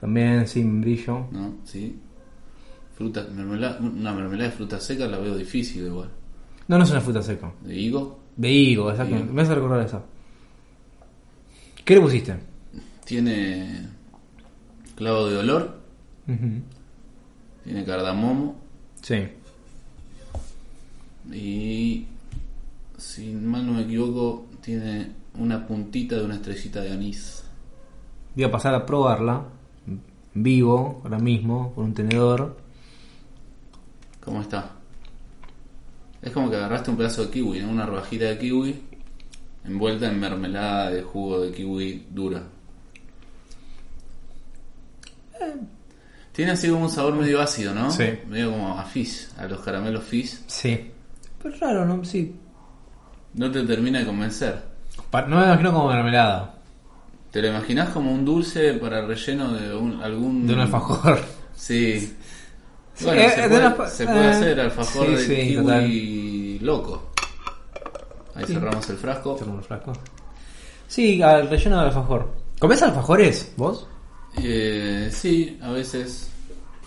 También 0.00 0.46
sin 0.48 0.80
brillo. 0.80 1.28
¿no? 1.30 1.58
¿Sí? 1.64 1.96
Fruta, 2.96 3.26
mermelada, 3.32 3.78
una 3.78 4.12
mermelada 4.12 4.50
de 4.50 4.56
fruta 4.56 4.80
seca 4.80 5.06
la 5.06 5.18
veo 5.18 5.36
difícil 5.36 5.86
igual. 5.86 6.08
No, 6.66 6.78
no 6.78 6.82
es 6.84 6.90
una 6.90 7.00
fruta 7.00 7.22
seca. 7.22 7.52
¿De 7.62 7.76
higo? 7.76 8.18
De 8.36 8.50
higo, 8.50 8.90
exacto. 8.90 9.14
Higo. 9.14 9.32
Me 9.32 9.42
hace 9.42 9.54
recordar 9.54 9.86
esa. 9.86 10.02
¿Qué 11.84 11.94
le 11.94 12.00
pusiste? 12.00 12.34
Tiene 13.04 13.88
clavo 14.96 15.28
de 15.28 15.36
olor, 15.36 15.78
Tiene 16.26 17.84
cardamomo 17.84 18.56
Sí. 19.02 19.28
y, 21.32 22.06
si 22.98 23.32
mal 23.32 23.66
no 23.66 23.74
me 23.74 23.82
equivoco, 23.82 24.46
tiene 24.60 25.12
una 25.34 25.66
puntita 25.66 26.16
de 26.16 26.24
una 26.24 26.36
estrellita 26.36 26.80
de 26.80 26.92
anís. 26.92 27.44
Voy 28.34 28.44
a 28.44 28.50
pasar 28.50 28.74
a 28.74 28.84
probarla. 28.84 29.44
Vivo, 30.34 31.00
ahora 31.04 31.18
mismo, 31.18 31.72
con 31.74 31.84
un 31.86 31.94
tenedor. 31.94 32.56
¿Cómo 34.24 34.40
está? 34.40 34.72
Es 36.20 36.32
como 36.32 36.50
que 36.50 36.56
agarraste 36.56 36.90
un 36.90 36.96
pedazo 36.96 37.24
de 37.24 37.30
kiwi, 37.30 37.60
¿no? 37.60 37.70
una 37.70 37.86
rodajita 37.86 38.24
de 38.24 38.38
kiwi 38.38 38.82
envuelta 39.64 40.08
en 40.08 40.20
mermelada 40.20 40.90
de 40.90 41.02
jugo 41.02 41.40
de 41.40 41.52
kiwi 41.52 42.06
dura. 42.10 42.42
Tiene 46.36 46.52
así 46.52 46.68
como 46.68 46.82
un 46.84 46.90
sabor 46.90 47.14
medio 47.14 47.40
ácido, 47.40 47.72
¿no? 47.74 47.90
Sí. 47.90 48.04
Medio 48.28 48.50
como 48.52 48.78
a 48.78 48.84
fizz, 48.84 49.32
a 49.38 49.46
los 49.46 49.58
caramelos 49.60 50.04
fizz. 50.04 50.42
Sí. 50.46 50.92
Pero 51.42 51.56
raro, 51.58 51.86
¿no? 51.86 52.04
Sí. 52.04 52.36
No 53.34 53.50
te 53.50 53.62
termina 53.62 54.00
de 54.00 54.06
convencer. 54.06 54.62
Pa- 55.10 55.22
No 55.22 55.38
me 55.40 55.46
imagino 55.46 55.72
como 55.72 55.88
mermelada. 55.88 56.54
¿Te 57.30 57.40
lo 57.40 57.48
imaginás 57.48 57.88
como 57.88 58.12
un 58.12 58.22
dulce 58.24 58.74
para 58.74 59.00
el 59.00 59.08
relleno 59.08 59.50
de 59.52 59.74
un- 59.74 60.02
algún... 60.02 60.46
De 60.46 60.52
un 60.52 60.60
alfajor. 60.60 61.18
Sí. 61.56 62.14
Sí, 62.94 63.04
Bueno, 63.06 63.20
eh, 63.22 63.30
se, 63.34 63.40
de 63.42 63.48
puede, 63.48 63.66
una- 63.66 63.86
se 63.88 64.04
puede 64.06 64.24
eh, 64.26 64.30
hacer 64.30 64.60
alfajor 64.60 65.06
sí, 65.06 65.14
de 65.14 65.18
sí, 65.24 65.48
kiwi 65.56 66.58
loco. 66.60 67.12
Ahí 68.34 68.44
Sí. 68.46 68.52
cerramos 68.54 68.90
el 68.90 68.96
frasco. 68.98 69.34
Tengo 69.36 69.52
un 69.54 69.62
frasco. 69.62 69.92
Sí, 70.86 71.22
al 71.22 71.48
relleno 71.48 71.80
de 71.80 71.86
alfajor. 71.86 72.30
¿Comés 72.58 72.82
alfajores 72.82 73.52
vos? 73.56 73.86
Eh, 74.42 75.08
sí, 75.12 75.58
a 75.62 75.70
veces. 75.70 76.30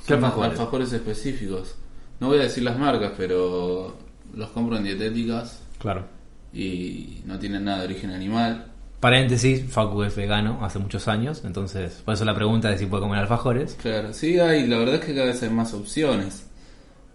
¿Qué 0.06 0.13
son 0.15 0.24
alfajores? 0.24 0.51
alfajores 0.51 0.94
específicos. 0.94 1.75
no 2.20 2.27
voy 2.27 2.39
a 2.39 2.44
decir 2.44 2.63
las 2.63 2.77
marcas, 2.77 3.13
pero 3.18 3.96
los 4.34 4.50
compro 4.50 4.77
en 4.77 4.84
dietéticas 4.84 5.62
Claro. 5.79 6.06
y 6.53 7.22
no 7.25 7.38
tienen 7.39 7.63
nada 7.65 7.79
de 7.79 7.86
origen 7.86 8.12
animal. 8.12 8.65
Paréntesis, 9.00 9.63
Facu 9.72 10.03
es 10.03 10.15
vegano 10.15 10.60
hace 10.65 10.77
muchos 10.79 11.08
años, 11.08 11.44
entonces 11.46 12.01
por 12.03 12.15
eso 12.15 12.25
la 12.25 12.36
pregunta 12.36 12.70
de 12.70 12.77
si 12.77 12.86
puede 12.86 13.03
comer 13.03 13.20
alfajores. 13.20 13.77
Claro, 13.82 14.13
sí 14.13 14.39
hay, 14.39 14.68
la 14.68 14.77
verdad 14.77 14.96
es 14.96 15.01
que 15.06 15.13
cada 15.13 15.27
vez 15.27 15.41
hay 15.41 15.50
más 15.50 15.74
opciones 15.74 16.46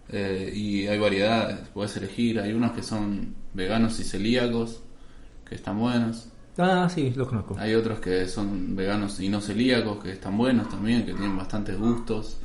eh, 0.09 0.51
y 0.55 0.87
hay 0.87 0.97
variedades, 0.97 1.59
puedes 1.73 1.95
elegir, 1.97 2.39
hay 2.39 2.53
unos 2.53 2.71
que 2.71 2.81
son 2.81 3.35
veganos 3.53 3.99
y 3.99 4.03
celíacos, 4.03 4.81
que 5.47 5.55
están 5.55 5.77
buenos, 5.79 6.29
Ah, 6.57 6.89
sí, 6.93 7.11
los 7.15 7.27
conozco. 7.27 7.55
hay 7.59 7.73
otros 7.75 7.99
que 7.99 8.27
son 8.27 8.75
veganos 8.75 9.19
y 9.19 9.29
no 9.29 9.41
celíacos, 9.41 10.01
que 10.01 10.13
están 10.13 10.37
buenos 10.37 10.69
también, 10.69 11.05
que 11.05 11.13
tienen 11.13 11.35
bastantes 11.35 11.77
gustos, 11.77 12.37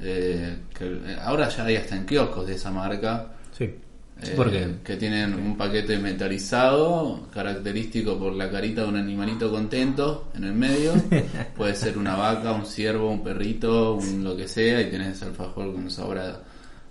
eh, 0.00 0.58
que 0.72 0.84
eh, 0.84 1.16
ahora 1.20 1.48
ya 1.48 1.64
hay 1.64 1.76
hasta 1.76 1.96
en 1.96 2.06
kioscos 2.06 2.46
de 2.46 2.54
esa 2.54 2.70
marca. 2.70 3.32
Sí. 3.56 3.74
Sí, 4.22 4.32
eh, 4.32 4.34
porque 4.36 4.74
que 4.84 4.96
tienen 4.96 5.32
un 5.34 5.56
paquete 5.56 5.98
metalizado 5.98 7.26
característico 7.32 8.18
por 8.18 8.34
la 8.34 8.50
carita 8.50 8.82
de 8.82 8.88
un 8.88 8.96
animalito 8.96 9.50
contento 9.50 10.28
en 10.34 10.44
el 10.44 10.52
medio 10.52 10.92
puede 11.56 11.74
ser 11.74 11.96
una 11.96 12.16
vaca, 12.16 12.52
un 12.52 12.66
ciervo, 12.66 13.10
un 13.10 13.24
perrito, 13.24 13.94
un 13.94 14.22
lo 14.22 14.36
que 14.36 14.46
sea 14.46 14.82
y 14.82 14.90
tenés 14.90 15.22
alfajor 15.22 15.72
con 15.72 15.90
sabor 15.90 16.18
a, 16.18 16.40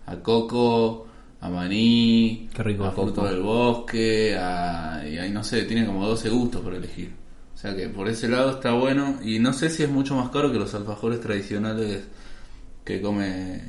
a 0.07 0.15
coco 0.15 1.08
a 1.41 1.49
maní 1.49 2.49
Qué 2.53 2.63
rico 2.63 2.83
a 2.85 2.89
el 2.89 2.93
coco. 2.95 3.13
fruto 3.13 3.27
del 3.27 3.41
bosque 3.41 4.37
a, 4.37 5.03
y 5.07 5.17
ahí 5.17 5.31
no 5.31 5.43
sé, 5.43 5.63
tiene 5.63 5.85
como 5.85 6.05
12 6.07 6.29
gustos 6.29 6.61
por 6.61 6.73
elegir 6.73 7.13
o 7.53 7.57
sea 7.57 7.75
que 7.75 7.89
por 7.89 8.07
ese 8.07 8.27
lado 8.29 8.51
está 8.51 8.71
bueno 8.73 9.17
y 9.23 9.39
no 9.39 9.51
sé 9.53 9.69
si 9.69 9.83
es 9.83 9.89
mucho 9.89 10.15
más 10.15 10.29
caro 10.29 10.51
que 10.51 10.57
los 10.59 10.73
alfajores 10.75 11.19
tradicionales 11.21 12.07
que 12.83 13.01
come 13.01 13.61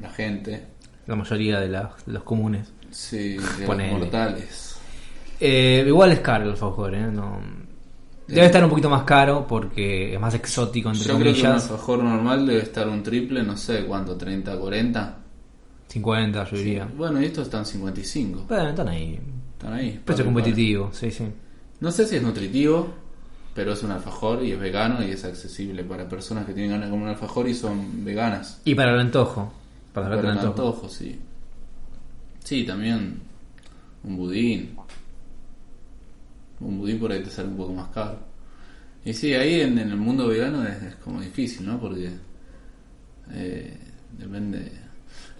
la 0.00 0.10
gente 0.10 0.66
la 1.06 1.16
mayoría 1.16 1.58
de, 1.58 1.68
de 1.68 1.82
los 2.06 2.22
comunes. 2.22 2.72
Sí, 2.90 3.36
de 3.58 3.66
Ponele. 3.66 3.90
los 3.92 4.00
mortales. 4.00 4.76
Eh, 5.40 5.82
igual 5.86 6.12
es 6.12 6.20
caro 6.20 6.44
el 6.44 6.50
alfajor, 6.50 6.94
¿eh? 6.94 7.06
No... 7.10 7.40
Debe 8.28 8.46
estar 8.46 8.62
un 8.62 8.70
poquito 8.70 8.88
más 8.88 9.02
caro 9.02 9.44
porque 9.44 10.14
es 10.14 10.20
más 10.20 10.34
exótico, 10.34 10.88
entre 10.90 11.06
Yo 11.08 11.14
creo 11.18 11.32
que 11.34 11.40
un 11.40 11.46
comillas. 11.46 11.62
alfajor 11.70 12.04
normal 12.04 12.46
debe 12.46 12.62
estar 12.62 12.88
un 12.88 13.02
triple, 13.02 13.42
no 13.42 13.56
sé 13.56 13.84
cuánto, 13.86 14.16
30, 14.16 14.56
40. 14.56 15.18
50, 15.90 16.44
yo 16.50 16.56
diría. 16.56 16.88
Bueno, 16.96 17.20
y 17.20 17.24
estos 17.24 17.46
están 17.46 17.66
55. 17.66 18.44
Bueno, 18.48 18.68
están 18.70 18.88
ahí. 18.88 19.18
Están 19.52 19.72
ahí. 19.72 20.00
Precio 20.04 20.24
competitivo, 20.24 20.90
sí, 20.92 21.10
sí. 21.10 21.24
No 21.80 21.90
sé 21.90 22.06
si 22.06 22.16
es 22.16 22.22
nutritivo, 22.22 22.88
pero 23.54 23.72
es 23.72 23.82
un 23.82 23.90
alfajor 23.90 24.44
y 24.44 24.52
es 24.52 24.60
vegano 24.60 25.02
y 25.04 25.10
es 25.10 25.24
accesible 25.24 25.82
para 25.82 26.08
personas 26.08 26.46
que 26.46 26.52
tienen 26.52 26.70
ganas 26.70 26.86
de 26.86 26.90
comer 26.90 27.04
un 27.06 27.10
alfajor 27.10 27.48
y 27.48 27.54
son 27.54 28.04
veganas. 28.04 28.60
Y 28.64 28.74
para 28.76 28.92
el 28.94 29.00
antojo. 29.00 29.52
Para, 29.92 30.08
Para 30.10 30.20
el 30.20 30.26
el 30.26 30.32
antojo. 30.32 30.48
antojo, 30.68 30.88
sí. 30.88 31.18
Sí, 32.44 32.64
también 32.64 33.20
un 34.04 34.16
budín. 34.16 34.76
Un 36.60 36.78
budín 36.78 37.00
por 37.00 37.10
ahí 37.10 37.22
te 37.22 37.30
sale 37.30 37.48
un 37.48 37.56
poco 37.56 37.72
más 37.72 37.88
caro. 37.88 38.18
Y 39.04 39.12
sí, 39.12 39.34
ahí 39.34 39.62
en, 39.62 39.76
en 39.78 39.90
el 39.90 39.96
mundo 39.96 40.28
vegano 40.28 40.62
es, 40.64 40.80
es 40.82 40.94
como 40.96 41.20
difícil, 41.20 41.66
¿no? 41.66 41.80
Porque 41.80 42.10
eh, 43.32 43.76
depende 44.16 44.70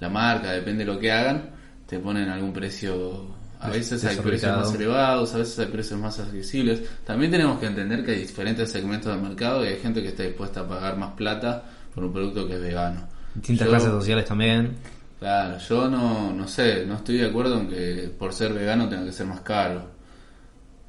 la 0.01 0.09
marca, 0.09 0.53
depende 0.53 0.85
de 0.85 0.93
lo 0.93 0.99
que 0.99 1.13
hagan, 1.13 1.51
te 1.87 1.99
ponen 1.99 2.29
algún 2.29 2.53
precio. 2.53 3.39
A 3.61 3.69
veces 3.69 4.03
hay 4.07 4.17
precios 4.17 4.57
más 4.57 4.75
elevados, 4.75 5.35
a 5.35 5.39
veces 5.39 5.59
hay 5.59 5.67
precios 5.67 6.01
más 6.01 6.19
accesibles. 6.19 6.83
También 7.05 7.31
tenemos 7.31 7.59
que 7.61 7.67
entender 7.67 8.03
que 8.05 8.13
hay 8.13 8.21
diferentes 8.21 8.71
segmentos 8.71 9.13
del 9.13 9.21
mercado 9.23 9.63
y 9.65 9.69
hay 9.69 9.77
gente 9.79 10.01
que 10.03 10.09
está 10.09 10.23
dispuesta 10.23 10.61
a 10.61 10.69
pagar 10.69 10.97
más 10.97 11.13
plata 11.13 11.63
por 11.95 12.05
un 12.05 12.13
producto 12.13 12.47
que 12.49 12.55
es 12.55 12.61
vegano. 12.63 13.03
Distintas 13.35 13.67
Yo- 13.67 13.71
clases 13.71 13.91
sociales 13.91 14.25
también. 14.25 14.77
Claro, 15.19 15.59
yo 15.59 15.87
no, 15.91 16.33
no 16.33 16.49
sé, 16.49 16.87
no 16.87 16.95
estoy 16.95 17.19
de 17.19 17.27
acuerdo 17.27 17.61
en 17.61 17.69
que 17.69 18.11
por 18.19 18.33
ser 18.33 18.55
vegano 18.55 18.89
tenga 18.89 19.05
que 19.05 19.13
ser 19.13 19.27
más 19.27 19.41
caro. 19.43 19.85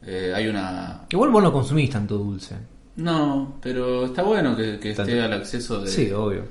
Eh, 0.03 0.31
hay 0.33 0.47
una... 0.47 1.01
Igual 1.09 1.29
vos 1.29 1.43
no 1.43 1.51
consumís 1.51 1.89
tanto 1.89 2.17
dulce. 2.17 2.55
No, 2.95 3.57
pero 3.61 4.05
está 4.05 4.23
bueno 4.23 4.55
que, 4.55 4.79
que 4.79 4.91
esté 4.91 5.21
al 5.21 5.33
acceso 5.33 5.81
de, 5.81 5.87
Sí, 5.89 6.11
obvio. 6.11 6.45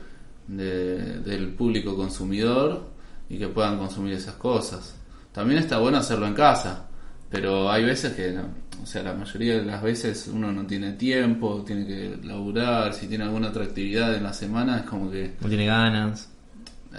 De- 0.57 1.21
del 1.21 1.49
público 1.55 1.97
consumidor 1.97 2.91
y 3.29 3.39
que 3.39 3.49
puedan 3.49 3.79
consumir 3.79 4.15
esas 4.15 4.35
cosas. 4.35 4.95
También 5.33 5.61
está 5.61 5.79
bueno 5.79 5.99
hacerlo 5.99 6.27
en 6.27 6.35
casa, 6.35 6.87
pero 7.31 7.71
hay 7.71 7.85
veces 7.85 8.15
que, 8.15 8.33
no, 8.33 8.43
o 8.83 8.87
sea, 8.87 9.03
la 9.03 9.15
mayoría 9.15 9.59
de 9.59 9.65
las 9.65 9.83
veces 9.83 10.29
uno 10.33 10.51
no 10.51 10.67
tiene 10.67 10.95
tiempo, 10.95 11.63
tiene 11.65 11.87
que 11.87 12.19
laburar, 12.25 12.93
si 12.95 13.07
tiene 13.07 13.25
alguna 13.25 13.49
otra 13.49 13.65
actividad 13.65 14.15
en 14.15 14.25
la 14.25 14.33
semana 14.33 14.79
es 14.79 14.83
como 14.83 15.11
que 15.11 15.35
No 15.41 15.49
tiene 15.49 15.67
ganas. 15.67 16.29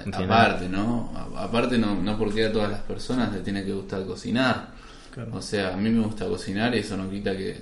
No 0.06 0.18
Aparte, 0.20 0.70
¿no? 0.70 1.12
Aparte, 1.36 1.78
no, 1.78 2.02
no 2.02 2.18
porque 2.18 2.46
a 2.46 2.52
todas 2.54 2.72
las 2.72 2.80
personas 2.82 3.34
les 3.34 3.44
tiene 3.44 3.66
que 3.66 3.74
gustar 3.74 4.06
cocinar. 4.06 4.70
Claro. 5.14 5.32
O 5.36 5.42
sea, 5.42 5.74
a 5.74 5.78
mí 5.78 5.90
me 5.90 6.02
gusta 6.06 6.26
cocinar 6.28 6.74
y 6.74 6.80
eso 6.80 6.96
no 6.96 7.10
quita 7.10 7.36
que. 7.36 7.62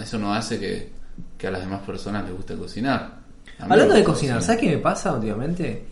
Eso 0.00 0.16
no 0.18 0.32
hace 0.32 0.60
que, 0.60 0.92
que 1.36 1.48
a 1.48 1.50
las 1.50 1.62
demás 1.62 1.80
personas 1.84 2.22
les 2.24 2.32
guste 2.36 2.54
cocinar. 2.54 3.18
Hablando 3.58 3.94
de 3.94 4.04
cocinar, 4.04 4.42
¿sabes 4.42 4.60
qué 4.60 4.68
me 4.70 4.78
pasa 4.78 5.14
últimamente? 5.14 5.84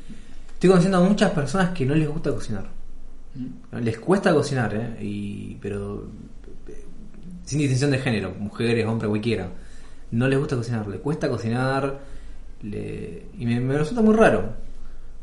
Estoy 0.55 0.71
conociendo 0.71 0.99
a 0.99 1.01
muchas 1.09 1.31
personas 1.33 1.71
que 1.71 1.85
no 1.87 1.95
les 1.95 2.09
gusta 2.09 2.31
cocinar. 2.31 2.67
¿Mm? 3.35 3.77
Les 3.79 3.99
cuesta 3.99 4.33
cocinar, 4.33 4.75
¿eh? 4.75 4.97
Y, 5.05 5.57
pero 5.61 6.09
eh, 6.69 6.85
sin 7.45 7.59
distinción 7.59 7.91
de 7.91 7.99
género, 7.99 8.35
mujeres, 8.39 8.87
hombres, 8.87 9.09
cualquiera. 9.09 9.49
No 10.13 10.29
les 10.29 10.39
gusta 10.39 10.57
cocinar, 10.57 10.87
les 10.89 11.01
cuesta 11.01 11.29
cocinar. 11.29 11.99
le- 12.63 13.27
Y 13.39 13.47
me, 13.47 13.61
me 13.61 13.77
resulta 13.79 14.03
muy 14.03 14.15
raro. 14.15 14.53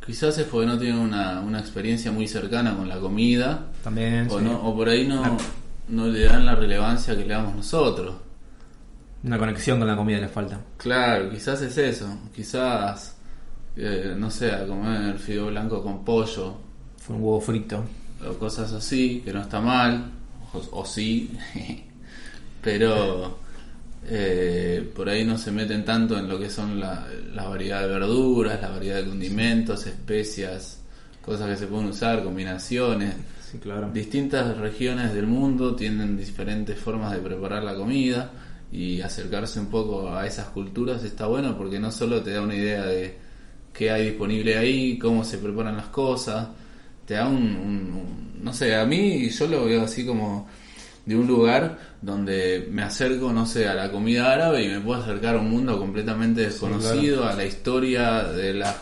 Quizás 0.05 0.37
es 0.39 0.45
porque 0.45 0.65
no 0.67 0.77
tienen 0.79 0.97
una, 0.99 1.41
una 1.41 1.59
experiencia 1.59 2.11
muy 2.11 2.27
cercana 2.27 2.75
con 2.75 2.89
la 2.89 2.99
comida. 2.99 3.67
También. 3.83 4.27
O, 4.29 4.39
sí. 4.39 4.45
no, 4.45 4.59
o 4.67 4.75
por 4.75 4.89
ahí 4.89 5.07
no, 5.07 5.23
Ah. 5.23 5.37
no 5.89 6.07
le 6.07 6.25
dan 6.25 6.45
la 6.45 6.55
relevancia 6.55 7.15
que 7.15 7.23
le 7.23 7.33
damos 7.33 7.55
nosotros. 7.55 8.15
Una 9.23 9.37
conexión 9.37 9.77
con 9.79 9.87
la 9.87 9.95
comida 9.95 10.17
les 10.19 10.31
falta. 10.31 10.59
Claro, 10.77 11.29
quizás 11.29 11.61
es 11.61 11.77
eso. 11.77 12.07
Quizás, 12.35 13.15
eh, 13.75 14.15
no 14.17 14.31
sé, 14.31 14.51
a 14.51 14.65
comer 14.65 15.17
fideo 15.19 15.47
blanco 15.47 15.83
con 15.83 16.03
pollo 16.03 16.55
Fue 16.97 17.15
un 17.15 17.21
huevo 17.23 17.39
frito. 17.41 17.83
o 18.27 18.33
cosas 18.39 18.73
así, 18.73 19.21
que 19.23 19.31
no 19.33 19.41
está 19.41 19.59
mal, 19.61 20.11
o, 20.53 20.79
o 20.81 20.85
sí, 20.85 21.31
pero 22.63 23.37
eh, 24.07 24.91
por 24.95 25.07
ahí 25.09 25.23
no 25.23 25.37
se 25.37 25.51
meten 25.51 25.85
tanto 25.85 26.17
en 26.17 26.27
lo 26.27 26.39
que 26.39 26.49
son 26.49 26.79
la, 26.79 27.07
la 27.33 27.47
variedad 27.47 27.81
de 27.81 27.87
verduras, 27.87 28.61
la 28.61 28.69
variedad 28.69 28.97
de 28.97 29.07
condimentos, 29.07 29.85
especias, 29.85 30.79
cosas 31.21 31.49
que 31.49 31.57
se 31.57 31.67
pueden 31.67 31.87
usar, 31.89 32.23
combinaciones. 32.23 33.15
Sí, 33.51 33.57
claro. 33.59 33.89
Distintas 33.91 34.57
regiones 34.57 35.13
del 35.13 35.27
mundo 35.27 35.75
tienen 35.75 36.17
diferentes 36.17 36.79
formas 36.79 37.11
de 37.11 37.19
preparar 37.19 37.63
la 37.63 37.75
comida 37.75 38.31
y 38.71 39.01
acercarse 39.01 39.59
un 39.59 39.67
poco 39.67 40.13
a 40.15 40.25
esas 40.25 40.47
culturas 40.47 41.03
está 41.03 41.25
bueno 41.27 41.57
porque 41.57 41.79
no 41.79 41.91
solo 41.91 42.21
te 42.21 42.31
da 42.31 42.41
una 42.41 42.55
idea 42.55 42.85
de 42.85 43.15
qué 43.73 43.91
hay 43.91 44.09
disponible 44.11 44.57
ahí, 44.57 44.97
cómo 44.97 45.23
se 45.23 45.37
preparan 45.37 45.77
las 45.77 45.87
cosas, 45.87 46.47
te 47.05 47.15
da 47.15 47.27
un, 47.27 47.35
un- 47.35 47.93
un- 47.93 48.43
no 48.43 48.53
sé, 48.53 48.75
a 48.75 48.85
mí 48.85 49.29
yo 49.29 49.47
lo 49.47 49.65
veo 49.65 49.83
así 49.83 50.05
como 50.05 50.47
de 51.05 51.15
un 51.15 51.27
lugar 51.27 51.77
donde 52.01 52.67
me 52.71 52.83
acerco, 52.83 53.33
no 53.33 53.45
sé, 53.45 53.67
a 53.67 53.73
la 53.73 53.91
comida 53.91 54.31
árabe 54.31 54.63
y 54.63 54.67
me 54.69 54.79
puedo 54.79 55.01
acercar 55.01 55.35
a 55.35 55.39
un 55.39 55.49
mundo 55.49 55.77
completamente 55.79 56.41
desconocido, 56.41 57.23
a 57.27 57.33
la 57.35 57.45
historia 57.45 58.23
de 58.23 58.53
las 58.53 58.75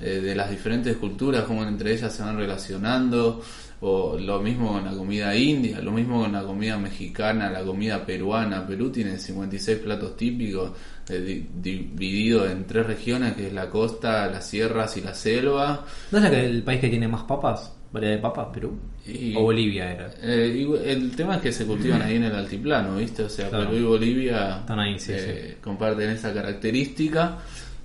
eh, 0.00 0.20
de 0.22 0.34
las 0.34 0.48
diferentes 0.50 0.96
culturas, 0.96 1.44
cómo 1.44 1.62
entre 1.64 1.92
ellas 1.92 2.14
se 2.14 2.22
van 2.22 2.36
relacionando, 2.38 3.42
o 3.82 4.18
lo 4.18 4.40
mismo 4.40 4.72
con 4.74 4.84
la 4.84 4.92
comida 4.92 5.34
india, 5.34 5.80
lo 5.80 5.90
mismo 5.92 6.20
con 6.22 6.32
la 6.32 6.42
comida 6.42 6.76
mexicana, 6.78 7.50
la 7.50 7.62
comida 7.62 8.04
peruana. 8.04 8.66
Perú 8.66 8.90
tiene 8.90 9.16
56 9.18 9.78
platos 9.78 10.16
típicos, 10.16 10.72
eh, 11.08 11.18
di- 11.18 11.46
dividido 11.54 12.48
en 12.48 12.66
tres 12.66 12.86
regiones, 12.86 13.34
que 13.34 13.46
es 13.46 13.52
la 13.52 13.70
costa, 13.70 14.26
las 14.28 14.46
sierras 14.46 14.96
y 14.98 15.00
la 15.00 15.14
selva. 15.14 15.84
¿No 16.10 16.18
es 16.18 16.24
el 16.32 16.62
país 16.62 16.80
que 16.80 16.88
tiene 16.90 17.08
más 17.08 17.22
papas? 17.22 17.72
¿Variedad 17.92 18.16
de 18.16 18.22
papas? 18.22 18.48
¿Perú? 18.52 18.78
Y- 19.06 19.34
¿O 19.34 19.40
Bolivia 19.42 19.90
era? 19.92 20.10
Eh, 20.22 20.66
el 20.84 21.10
tema 21.16 21.36
es 21.36 21.42
que 21.42 21.50
se 21.50 21.64
cultivan 21.66 22.02
ahí 22.02 22.16
en 22.16 22.24
el 22.24 22.34
altiplano, 22.36 22.96
¿viste? 22.98 23.24
O 23.24 23.28
sea, 23.28 23.48
Claro. 23.48 23.70
Perú 23.70 23.78
y 23.80 23.84
Bolivia 23.84 24.58
Están 24.58 24.78
ahí, 24.78 24.98
sí, 24.98 25.12
eh, 25.16 25.56
comparten 25.60 26.10
esa 26.10 26.32
característica 26.32 27.38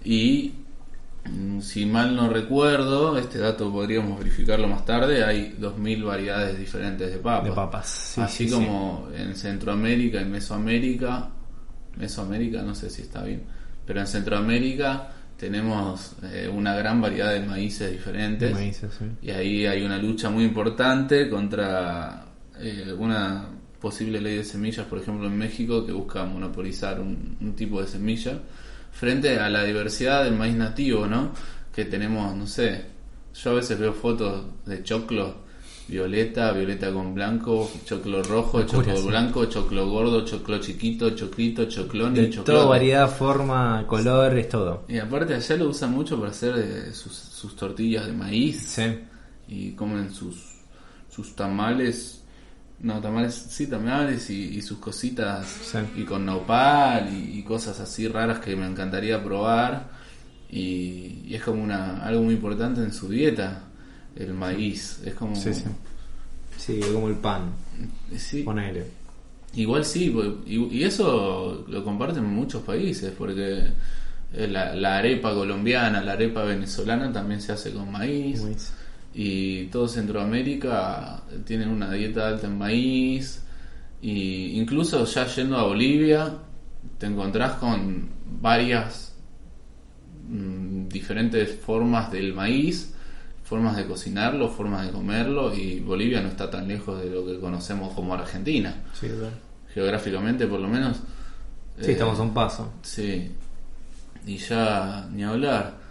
y 0.04 0.52
si 1.62 1.86
mal 1.86 2.16
no 2.16 2.30
recuerdo, 2.30 3.18
este 3.18 3.40
dato 3.40 3.72
podríamos 3.72 4.20
verificarlo 4.20 4.68
más 4.68 4.86
tarde, 4.86 5.24
hay 5.24 5.56
2.000 5.60 6.06
variedades 6.06 6.58
diferentes 6.58 7.12
de 7.12 7.18
papas. 7.18 7.50
De 7.50 7.52
papas. 7.52 7.88
Sí, 7.88 8.22
Así 8.22 8.48
sí, 8.48 8.54
como 8.54 9.08
en 9.16 9.36
Centroamérica 9.36 10.22
y 10.22 10.26
Mesoamérica, 10.26 11.30
Mesoamérica 11.98 12.62
no 12.62 12.76
sé 12.76 12.90
si 12.90 13.04
está 13.04 13.24
bien, 13.24 13.44
pero 13.86 14.02
en 14.02 14.08
Centroamérica 14.08 15.10
tenemos 15.38 16.14
eh, 16.24 16.48
una 16.48 16.76
gran 16.76 17.02
variedad 17.02 17.34
de 17.34 17.42
maíces 17.42 17.92
diferentes. 17.92 18.50
De 18.50 18.54
maíces, 18.54 18.94
sí. 18.98 19.06
Y 19.22 19.32
ahí 19.32 19.66
hay 19.66 19.84
una 19.84 19.98
lucha 19.98 20.30
muy 20.30 20.44
importante 20.44 21.30
contra 21.30 22.26
eh, 22.60 22.94
una 22.98 23.48
posible 23.82 24.22
ley 24.22 24.38
de 24.38 24.44
semillas, 24.44 24.86
por 24.86 25.00
ejemplo 25.00 25.28
en 25.28 25.38
México, 25.38 25.86
que 25.86 25.92
busca 25.92 26.24
monopolizar 26.26 27.00
un, 27.00 27.38
un 27.42 27.56
tipo 27.56 27.82
de 27.82 27.88
semilla 27.88 28.40
frente 28.96 29.38
a 29.40 29.50
la 29.50 29.64
diversidad 29.64 30.24
del 30.24 30.36
maíz 30.36 30.56
nativo, 30.56 31.06
¿no? 31.06 31.32
Que 31.74 31.86
tenemos, 31.86 32.36
no 32.36 32.48
sé, 32.48 32.86
Yo 33.36 33.52
a 33.52 33.54
veces 33.56 33.78
veo 33.78 33.92
fotos 33.94 34.46
de 34.66 34.82
choclo, 34.84 35.44
violeta, 35.90 36.52
violeta 36.54 36.92
con 36.94 37.14
blanco, 37.14 37.70
choclo 37.86 38.24
rojo, 38.24 38.60
Locura, 38.62 38.66
choclo 38.86 38.98
sí. 38.98 39.08
blanco, 39.08 39.46
choclo 39.46 39.90
gordo, 39.90 40.24
choclo 40.26 40.58
chiquito, 40.60 41.10
choclito, 41.12 41.66
choclón 41.66 42.16
y 42.18 42.30
choclo. 42.30 42.54
todo, 42.56 42.70
variedad, 42.70 43.10
forma, 43.10 43.86
color, 43.86 44.38
es 44.38 44.48
todo. 44.50 44.86
Y 44.88 44.98
aparte 44.98 45.36
allá 45.36 45.58
lo 45.58 45.70
usan 45.70 45.92
mucho 45.92 46.18
para 46.18 46.32
hacer 46.32 46.56
eh, 46.58 46.94
sus, 46.94 47.14
sus 47.14 47.56
tortillas 47.56 48.06
de 48.08 48.14
maíz 48.14 48.62
Sí. 48.68 48.84
y 49.50 49.72
comen 49.74 50.10
sus, 50.12 50.38
sus 51.14 51.36
tamales. 51.36 52.24
No, 52.80 53.02
tamales, 53.02 53.34
sí, 53.34 53.68
tamales 53.68 54.30
y, 54.30 54.58
y 54.58 54.62
sus 54.62 54.78
cositas 54.80 55.48
Sí. 55.48 55.80
y 55.98 56.04
con 56.04 56.26
nopal 56.26 57.10
y, 57.14 57.40
y 57.40 57.44
cosas 57.44 57.80
así 57.80 58.08
raras 58.08 58.40
que 58.40 58.56
me 58.56 58.66
encantaría 58.68 59.24
probar. 59.24 59.90
Y, 60.50 61.22
y 61.26 61.34
es 61.36 61.44
como 61.44 61.64
una 61.64 62.04
algo 62.06 62.22
muy 62.24 62.36
importante 62.36 62.82
en 62.82 62.94
su 62.94 63.10
dieta, 63.10 63.64
el 64.16 64.34
maíz. 64.34 65.00
Es 65.06 65.14
como. 65.16 65.36
Sí, 65.36 65.54
sí. 65.54 65.64
Sí, 66.58 66.80
como 66.94 67.08
el 67.10 67.16
pan. 67.16 67.52
Sí, 68.18 68.44
Ponele. 68.44 68.86
Igual 69.56 69.86
sí, 69.86 70.14
y, 70.46 70.84
eso 70.84 71.66
lo 71.68 71.84
comparten 71.84 72.26
muchos 72.26 72.62
países, 72.64 73.14
porque 73.18 73.64
eh, 74.34 74.48
la, 74.48 74.76
la 74.76 74.98
arepa 74.98 75.34
colombiana, 75.34 76.02
la 76.02 76.12
arepa 76.14 76.44
venezolana 76.44 77.12
también 77.12 77.42
se 77.42 77.54
hace 77.54 77.72
con 77.72 77.90
maíz. 77.92 78.42
Maíz. 78.44 78.74
Y 79.18 79.68
todo 79.68 79.88
Centroamérica 79.88 81.24
tienen 81.46 81.70
una 81.70 81.90
dieta 81.90 82.28
alta 82.28 82.48
en 82.48 82.58
maíz. 82.58 83.42
Y 84.02 84.60
incluso 84.60 85.06
ya 85.06 85.26
yendo 85.26 85.58
a 85.58 85.64
Bolivia, 85.64 86.34
te 86.98 87.06
encontrás 87.06 87.54
con 87.54 88.10
varias 88.42 89.16
mm, 90.28 90.90
diferentes 90.90 91.56
formas 91.56 92.12
del 92.12 92.34
maíz, 92.34 92.94
formas 93.44 93.78
de 93.78 93.86
cocinarlo, 93.86 94.50
formas 94.50 94.86
de 94.86 94.92
comerlo. 94.92 95.56
Y 95.56 95.80
Bolivia 95.80 96.20
no 96.22 96.28
está 96.28 96.50
tan 96.52 96.68
lejos 96.68 97.02
de 97.02 97.10
lo 97.10 97.26
que 97.26 97.40
conocemos 97.40 97.94
como 97.94 98.14
Argentina 98.14 98.84
Sí, 99.00 99.08
geográficamente 99.74 100.46
por 100.46 100.60
lo 100.60 100.68
menos. 100.68 100.98
Sí, 101.80 101.88
Eh, 101.88 101.92
estamos 101.94 102.20
a 102.20 102.22
un 102.24 102.34
paso. 102.34 102.74
Sí. 102.82 103.32
Y 104.28 104.38
ya 104.38 105.08
ni 105.10 105.24
hablar. 105.24 105.85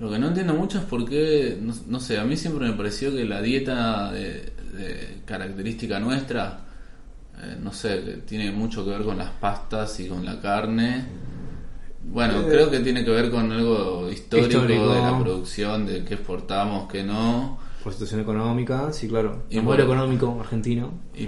Lo 0.00 0.10
que 0.10 0.18
no 0.18 0.28
entiendo 0.28 0.54
mucho 0.54 0.78
es 0.78 0.84
por 0.84 1.04
qué, 1.08 1.58
no, 1.60 1.74
no 1.88 2.00
sé, 2.00 2.18
a 2.18 2.24
mí 2.24 2.36
siempre 2.36 2.66
me 2.68 2.74
pareció 2.74 3.12
que 3.14 3.24
la 3.24 3.40
dieta 3.42 4.12
de, 4.12 4.52
de 4.76 5.20
característica 5.24 5.98
nuestra, 5.98 6.60
eh, 7.42 7.56
no 7.60 7.72
sé, 7.72 8.02
que 8.04 8.12
tiene 8.26 8.52
mucho 8.52 8.84
que 8.84 8.90
ver 8.92 9.02
con 9.02 9.18
las 9.18 9.30
pastas 9.30 9.98
y 10.00 10.06
con 10.08 10.24
la 10.24 10.40
carne. 10.40 11.04
Bueno, 12.04 12.40
Eh, 12.42 12.46
creo 12.48 12.70
que 12.70 12.78
tiene 12.80 13.04
que 13.04 13.10
ver 13.10 13.30
con 13.30 13.50
algo 13.50 14.08
histórico, 14.10 14.48
histórico. 14.48 14.92
de 14.94 15.00
la 15.02 15.18
producción, 15.18 15.84
de 15.86 16.04
qué 16.04 16.14
exportamos, 16.14 16.88
qué 16.90 17.02
no. 17.02 17.58
Por 17.82 17.92
situación 17.92 18.20
económica, 18.20 18.92
sí, 18.92 19.08
claro. 19.08 19.44
Y 19.50 19.60
modelo 19.60 19.84
económico 19.84 20.36
argentino. 20.40 20.92
Y 21.14 21.26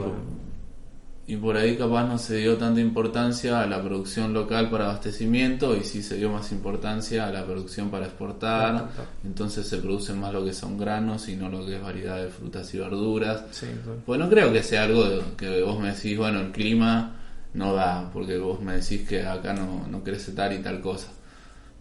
y 1.33 1.37
por 1.37 1.57
ahí 1.57 1.77
capaz 1.77 2.05
no 2.09 2.19
se 2.19 2.37
dio 2.39 2.57
tanta 2.57 2.81
importancia 2.81 3.61
a 3.63 3.67
la 3.67 3.81
producción 3.83 4.33
local 4.35 4.69
para 4.71 4.87
abastecimiento 4.87 5.77
y 5.77 5.85
sí 5.85 6.03
se 6.03 6.17
dio 6.17 6.31
más 6.31 6.51
importancia 6.53 7.27
a 7.27 7.31
la 7.31 7.45
producción 7.45 7.89
para 7.91 8.07
exportar. 8.07 8.89
Entonces 9.25 9.67
se 9.69 9.79
producen 9.79 10.19
más 10.21 10.33
lo 10.33 10.45
que 10.45 10.53
son 10.53 10.77
granos 10.77 11.29
y 11.29 11.37
no 11.37 11.49
lo 11.49 11.65
que 11.65 11.77
es 11.77 11.83
variedad 11.83 12.17
de 12.21 12.29
frutas 12.29 12.73
y 12.75 12.79
verduras. 12.79 13.45
Sí. 13.53 13.67
Pues 14.05 14.19
no 14.19 14.29
creo 14.29 14.53
que 14.53 14.63
sea 14.63 14.85
algo 14.85 15.05
de- 15.05 15.23
que 15.37 15.63
vos 15.63 15.79
me 15.79 15.93
decís, 15.93 16.17
bueno, 16.19 16.41
el 16.41 16.51
clima 16.51 17.17
no 17.55 17.75
da, 17.75 18.11
porque 18.13 18.37
vos 18.39 18.61
me 18.61 18.75
decís 18.77 19.09
que 19.09 19.23
acá 19.25 19.53
no, 19.53 19.87
no 19.89 20.03
crece 20.03 20.33
tal 20.33 20.53
y 20.53 20.59
tal 20.59 20.81
cosa. 20.81 21.09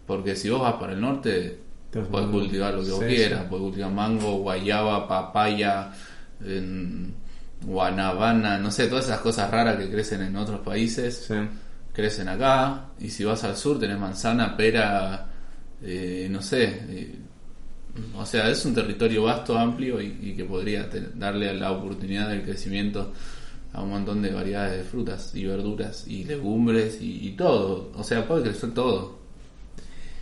Porque 0.06 0.36
si 0.36 0.48
vos 0.50 0.60
vas 0.62 0.74
para 0.74 0.92
el 0.92 1.00
norte, 1.00 1.58
mango. 2.22 2.32
cultivar 2.32 2.74
lo 2.74 2.84
que 2.84 2.90
vos 2.90 3.00
quieras, 3.16 3.44
podés 3.44 3.62
cultivar 3.64 3.90
mango, 3.92 4.38
guayaba, 4.38 5.08
papaya, 5.08 5.92
en 6.44 7.14
guanabana, 7.64 8.58
no 8.58 8.70
sé, 8.70 8.86
todas 8.88 9.06
esas 9.06 9.20
cosas 9.20 9.50
raras 9.50 9.76
que 9.76 9.90
crecen 9.90 10.22
en 10.22 10.36
otros 10.36 10.60
países, 10.60 11.28
Sí. 11.28 11.34
crecen 11.92 12.28
acá. 12.28 12.86
Y 13.00 13.10
si 13.10 13.24
vas 13.24 13.44
al 13.44 13.56
sur 13.56 13.78
tenés 13.78 13.98
manzana, 13.98 14.56
pera, 14.56 15.26
eh, 15.82 16.28
no 16.30 16.42
sé. 16.42 16.64
eh, 16.88 17.14
o 18.16 18.24
sea, 18.24 18.48
es 18.50 18.64
un 18.64 18.74
territorio 18.74 19.24
vasto, 19.24 19.58
amplio 19.58 20.00
y, 20.00 20.16
y 20.22 20.34
que 20.36 20.44
podría 20.44 20.88
te- 20.88 21.08
darle 21.14 21.52
la 21.54 21.72
oportunidad 21.72 22.28
del 22.30 22.42
crecimiento 22.42 23.12
a 23.72 23.82
un 23.82 23.90
montón 23.90 24.22
de 24.22 24.30
variedades 24.32 24.78
de 24.78 24.84
frutas 24.84 25.34
y 25.34 25.44
verduras 25.46 26.06
y 26.08 26.24
legumbres 26.24 27.00
y, 27.00 27.28
y 27.28 27.32
todo. 27.32 27.92
O 27.96 28.04
sea, 28.04 28.26
puede 28.26 28.42
crecer 28.44 28.72
todo. 28.74 29.18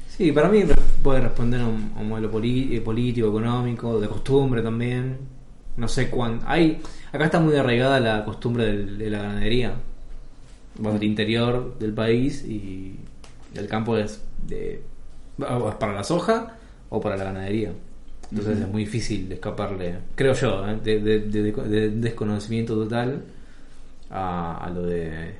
Sí, 0.09 0.33
para 0.33 0.49
mí 0.49 0.65
puede 1.03 1.21
responder 1.21 1.61
a 1.61 1.67
un, 1.67 1.93
a 1.97 2.01
un 2.01 2.09
modelo 2.09 2.29
eh, 2.43 2.81
político, 2.81 3.29
económico, 3.29 4.01
de 4.01 4.09
costumbre 4.09 4.63
también. 4.63 5.19
No 5.79 5.89
sé 5.89 6.11
cuán. 6.11 6.41
Hay, 6.47 6.81
acá 7.13 7.25
está 7.25 7.41
muy 7.41 7.57
arraigada 7.57 8.01
la 8.01 8.25
costumbre 8.25 8.67
del- 8.67 8.99
de 8.99 9.09
la 9.11 9.23
ganadería. 9.23 9.73
Vas 10.79 10.95
al 10.95 11.03
interior 11.05 11.79
del 11.79 11.93
país 11.93 12.45
y 12.45 12.97
el 13.55 13.67
campo 13.69 13.97
es, 13.97 14.23
de, 14.47 14.83
es 15.39 15.75
para 15.79 15.93
la 15.95 16.05
soja 16.05 16.57
o 16.91 17.01
para 17.01 17.17
la 17.17 17.25
ganadería. 17.25 17.73
Entonces 18.31 18.59
es 18.61 18.69
muy 18.69 18.85
difícil 18.85 19.33
escaparle, 19.33 19.95
creo 20.15 20.35
yo, 20.35 20.69
¿eh? 20.69 20.77
de, 20.85 21.01
de- 21.01 21.21
de- 21.21 21.53
de 21.53 21.91
desconocimiento 21.91 22.75
total 22.75 23.23
a, 24.11 24.59
a 24.65 24.71
lo 24.71 24.83
de. 24.83 25.35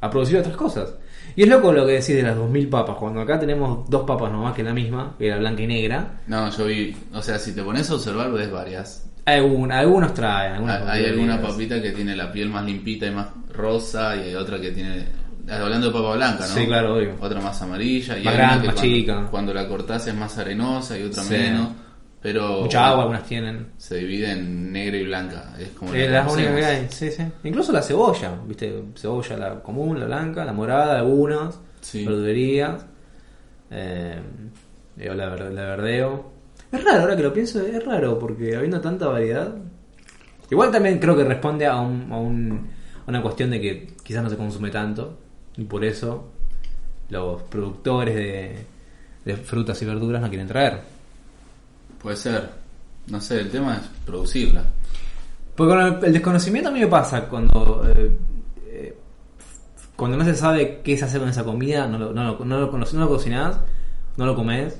a 0.00 0.10
producir 0.10 0.38
otras 0.38 0.56
cosas. 0.56 0.94
Y 1.36 1.42
es 1.42 1.48
loco 1.48 1.72
lo 1.72 1.86
que 1.86 1.92
decís 1.92 2.16
de 2.16 2.22
las 2.22 2.34
2000 2.36 2.68
papas, 2.68 2.96
cuando 2.96 3.20
acá 3.20 3.38
tenemos 3.38 3.88
dos 3.88 4.04
papas 4.04 4.32
nomás 4.32 4.54
que 4.54 4.62
la 4.64 4.72
misma, 4.74 5.14
que 5.18 5.26
era 5.28 5.38
blanca 5.38 5.62
y 5.62 5.66
negra. 5.68 6.20
No, 6.26 6.50
yo 6.50 6.64
vi, 6.64 6.96
o 7.12 7.22
sea, 7.22 7.38
si 7.38 7.52
te 7.54 7.62
pones 7.62 7.88
a 7.90 7.94
observar, 7.94 8.32
ves 8.32 8.50
varias. 8.50 9.04
Algunos 9.36 10.14
traen, 10.14 10.52
algunas 10.54 10.82
Hay, 10.88 11.04
hay 11.04 11.10
alguna 11.10 11.40
papita 11.40 11.80
que 11.82 11.90
tiene 11.92 12.16
la 12.16 12.30
piel 12.32 12.48
más 12.48 12.64
limpita 12.64 13.06
y 13.06 13.10
más 13.10 13.28
rosa 13.52 14.16
y 14.16 14.20
hay 14.28 14.34
otra 14.34 14.60
que 14.60 14.70
tiene... 14.72 15.04
Hablando 15.50 15.86
de 15.86 15.92
papa 15.94 16.14
blanca, 16.14 16.40
¿no? 16.40 16.54
Sí, 16.54 16.66
claro, 16.66 16.96
obvio. 16.96 17.14
Otra 17.20 17.40
más 17.40 17.60
amarilla 17.62 18.18
y 18.18 18.24
Más 18.24 18.34
grande, 18.34 18.66
más 18.66 18.74
cuando, 18.74 18.82
chica. 18.82 19.26
cuando 19.30 19.54
la 19.54 19.66
cortás 19.66 20.06
es 20.06 20.14
más 20.14 20.36
arenosa 20.36 20.98
y 20.98 21.02
otra 21.04 21.22
Sí. 21.22 21.32
menos. 21.32 21.68
Pero 22.20 22.62
Mucha 22.62 22.88
agua 22.88 23.02
algunas 23.02 23.22
tienen. 23.24 23.68
se 23.78 23.96
divide 23.96 24.32
en 24.32 24.72
negra 24.72 24.96
y 24.98 25.04
blanca. 25.04 25.54
Es 25.58 25.68
como 25.70 25.94
Es 25.94 26.10
la 26.10 26.24
las 26.24 26.32
únicas 26.34 26.54
que 26.56 26.64
hay, 26.64 26.86
sí, 26.90 27.10
sí. 27.12 27.22
Incluso 27.44 27.72
la 27.72 27.80
cebolla, 27.80 28.32
¿viste? 28.44 28.82
Cebolla 28.96 29.36
la 29.38 29.54
común, 29.62 29.98
la 30.00 30.06
blanca, 30.06 30.44
la 30.44 30.52
morada, 30.52 30.98
algunas, 30.98 31.58
Sí. 31.80 32.04
verdulerías, 32.04 32.84
eh, 33.70 34.20
la 34.96 35.26
verdeo. 35.28 36.32
Es 36.70 36.84
raro, 36.84 37.00
ahora 37.00 37.16
que 37.16 37.22
lo 37.22 37.32
pienso, 37.32 37.60
es 37.62 37.84
raro, 37.84 38.18
porque 38.18 38.54
habiendo 38.56 38.80
tanta 38.80 39.06
variedad. 39.08 39.54
Igual 40.50 40.70
también 40.70 40.98
creo 40.98 41.16
que 41.16 41.24
responde 41.24 41.66
a, 41.66 41.76
un, 41.80 42.10
a, 42.12 42.16
un- 42.18 42.68
a 43.06 43.10
una 43.10 43.22
cuestión 43.22 43.50
de 43.50 43.60
que 43.60 43.94
quizás 44.02 44.22
no 44.22 44.30
se 44.30 44.36
consume 44.36 44.70
tanto, 44.70 45.18
y 45.56 45.64
por 45.64 45.84
eso 45.84 46.30
los 47.10 47.42
productores 47.44 48.14
de, 48.14 48.66
de 49.24 49.36
frutas 49.36 49.80
y 49.80 49.84
verduras 49.86 50.20
no 50.20 50.28
quieren 50.28 50.46
traer. 50.46 50.80
Puede 52.02 52.16
ser. 52.16 52.48
No 53.08 53.20
sé, 53.20 53.40
el 53.40 53.50
tema 53.50 53.76
es 53.76 53.82
producirla. 54.04 54.62
Porque 55.56 55.72
con 55.74 55.80
el, 55.82 56.04
el 56.04 56.12
desconocimiento 56.12 56.68
a 56.68 56.72
mí 56.72 56.80
me 56.80 56.86
pasa 56.86 57.24
cuando 57.26 57.82
eh, 57.88 58.10
eh, 58.66 58.96
cuando 59.96 60.16
no 60.18 60.24
se 60.24 60.34
sabe 60.34 60.80
qué 60.84 60.96
se 60.96 61.06
hace 61.06 61.18
con 61.18 61.28
esa 61.28 61.42
comida, 61.44 61.86
no 61.88 61.98
lo, 61.98 62.12
no 62.12 62.24
lo, 62.24 62.44
no 62.44 62.60
lo, 62.60 62.70
no 62.70 63.00
lo 63.00 63.08
cocinás, 63.08 63.58
no 64.18 64.26
lo 64.26 64.34
comes 64.36 64.78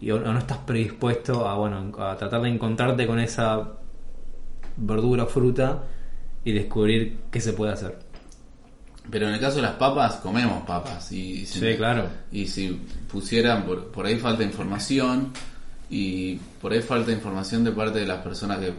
y 0.00 0.10
o, 0.10 0.18
no 0.20 0.38
estás 0.38 0.58
predispuesto 0.58 1.48
a 1.48 1.56
bueno 1.56 1.92
a 1.98 2.16
tratar 2.16 2.42
de 2.42 2.48
encontrarte 2.50 3.06
con 3.06 3.18
esa 3.18 3.72
verdura 4.76 5.24
o 5.24 5.26
fruta 5.26 5.82
y 6.44 6.52
descubrir 6.52 7.18
qué 7.30 7.40
se 7.40 7.52
puede 7.52 7.72
hacer. 7.72 7.98
Pero 9.10 9.26
en 9.28 9.34
el 9.34 9.40
caso 9.40 9.56
de 9.56 9.62
las 9.62 9.72
papas, 9.74 10.16
comemos 10.16 10.64
papas. 10.66 11.10
Y 11.12 11.46
si, 11.46 11.60
Sí, 11.60 11.76
claro. 11.76 12.04
Y 12.30 12.46
si 12.46 12.78
pusieran, 13.10 13.64
por, 13.64 13.86
por 13.90 14.04
ahí 14.06 14.16
falta 14.18 14.42
información, 14.44 15.32
y 15.90 16.34
por 16.60 16.72
ahí 16.72 16.82
falta 16.82 17.10
información 17.10 17.64
de 17.64 17.72
parte 17.72 18.00
de 18.00 18.06
las 18.06 18.22
personas 18.22 18.58
que 18.58 18.72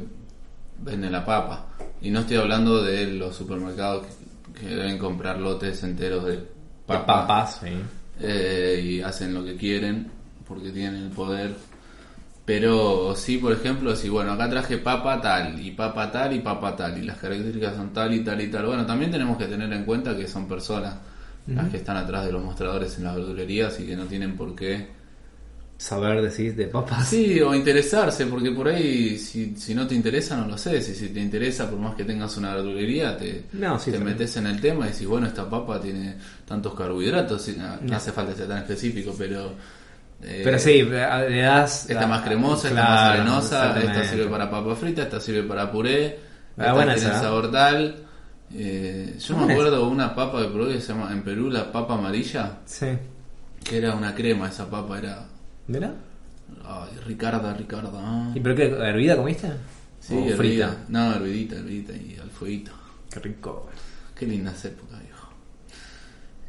venden 0.79 1.11
la 1.11 1.25
papa. 1.25 1.67
Y 2.01 2.11
no 2.11 2.19
estoy 2.21 2.37
hablando 2.37 2.83
de 2.83 3.07
los 3.07 3.35
supermercados 3.35 4.05
que, 4.53 4.59
que 4.59 4.67
deben 4.67 4.97
comprar 4.99 5.39
lotes 5.39 5.83
enteros 5.83 6.23
de 6.25 6.31
De 6.33 6.47
papas, 6.85 7.05
papas, 7.25 7.59
sí. 7.63 7.75
eh, 8.21 8.81
y 8.83 9.01
hacen 9.01 9.33
lo 9.33 9.43
que 9.43 9.55
quieren 9.55 10.11
porque 10.49 10.71
tienen 10.71 11.03
el 11.03 11.11
poder. 11.11 11.53
Pero 12.43 13.15
sí, 13.15 13.37
por 13.37 13.53
ejemplo, 13.53 13.95
si 13.95 14.09
bueno, 14.09 14.31
acá 14.31 14.49
traje 14.49 14.79
papa 14.79 15.21
tal, 15.21 15.63
y 15.63 15.69
papa 15.69 16.11
tal, 16.11 16.33
y 16.33 16.39
papa 16.39 16.75
tal, 16.75 16.97
y 16.97 17.03
las 17.03 17.19
características 17.19 17.75
son 17.75 17.93
tal 17.93 18.11
y 18.11 18.23
tal 18.23 18.41
y 18.41 18.47
tal. 18.49 18.65
Bueno, 18.65 18.87
también 18.87 19.11
tenemos 19.11 19.37
que 19.37 19.45
tener 19.45 19.71
en 19.71 19.85
cuenta 19.85 20.17
que 20.17 20.27
son 20.27 20.47
personas 20.47 20.95
las 21.45 21.69
que 21.69 21.77
están 21.77 21.97
atrás 21.97 22.25
de 22.25 22.31
los 22.31 22.43
mostradores 22.43 22.97
en 22.97 23.03
las 23.05 23.15
verdulerías 23.15 23.79
y 23.79 23.85
que 23.85 23.95
no 23.95 24.05
tienen 24.05 24.35
por 24.35 24.55
qué. 24.55 24.87
Saber 25.77 26.21
decir 26.21 26.55
de 26.55 26.65
papas. 26.65 27.07
Sí, 27.07 27.39
o 27.39 27.55
interesarse, 27.55 28.25
porque 28.25 28.51
por 28.51 28.67
ahí, 28.67 29.17
si, 29.17 29.55
si 29.55 29.73
no 29.73 29.87
te 29.87 29.95
interesa, 29.95 30.35
no 30.35 30.45
lo 30.45 30.57
sé. 30.57 30.81
Si, 30.81 30.93
si 30.93 31.07
te 31.09 31.21
interesa, 31.21 31.69
por 31.69 31.79
más 31.79 31.95
que 31.95 32.03
tengas 32.03 32.35
una 32.35 32.53
verdulería, 32.55 33.17
te, 33.17 33.45
No, 33.53 33.79
sí, 33.79 33.89
te 33.91 33.99
metes 33.99 34.35
en 34.37 34.47
el 34.47 34.59
tema 34.59 34.87
y 34.87 34.91
decís, 34.91 35.07
bueno, 35.07 35.27
esta 35.27 35.49
papa 35.49 35.79
tiene 35.79 36.15
tantos 36.45 36.73
carbohidratos, 36.73 37.49
no 37.81 37.95
hace 37.95 38.11
falta 38.11 38.35
ser 38.35 38.47
tan 38.47 38.57
específico, 38.57 39.15
pero 39.17 39.53
Eh, 40.21 40.41
Pero 40.43 40.59
sí, 40.59 40.83
le 40.83 41.41
das. 41.41 41.89
Esta 41.89 42.05
más 42.07 42.21
cremosa, 42.23 42.67
esta 42.67 42.83
más 42.83 42.99
arenosa, 43.11 43.79
esta 43.79 44.03
sirve 44.03 44.25
para 44.27 44.49
papa 44.49 44.75
frita, 44.75 45.03
esta 45.03 45.19
sirve 45.21 45.43
para 45.43 45.71
puré, 45.71 46.19
Ah, 46.57 46.61
esta 46.61 46.73
buena 46.73 46.93
tiene 46.95 47.09
esa. 47.11 47.21
sabor 47.21 47.51
tal. 47.51 47.95
Eh, 48.53 49.15
yo 49.19 49.37
me 49.37 49.53
acuerdo 49.53 49.87
una 49.87 50.13
papa 50.15 50.41
que 50.41 50.47
probé 50.49 50.73
que 50.73 50.81
se 50.81 50.91
llama 50.93 51.11
en 51.13 51.21
Perú 51.23 51.49
la 51.49 51.71
papa 51.71 51.93
amarilla, 51.93 52.57
Sí. 52.65 52.87
que 53.63 53.77
era 53.77 53.93
una 53.95 54.13
crema, 54.15 54.49
esa 54.49 54.69
papa 54.69 54.97
era... 54.97 55.25
¿Mira? 55.67 55.93
Ay, 56.65 56.97
Ricarda, 57.05 57.53
Ricarda. 57.53 57.91
ah. 57.95 58.31
¿Y 58.35 58.39
pero 58.39 58.55
qué? 58.55 58.63
¿Hervida 58.69 59.15
comiste? 59.15 59.51
Sí, 60.01 60.15
¿O 60.15 60.25
hervida. 60.25 60.67
frita? 60.69 60.77
No, 60.89 61.13
hervidita, 61.13 61.55
hervidita 61.57 61.93
y 61.93 62.17
al 62.21 62.29
fueguito. 62.31 62.71
Qué 63.11 63.19
rico. 63.19 63.69
Qué 64.17 64.25
lindas 64.25 64.65
épocas, 64.65 64.99
viejo. 65.01 65.29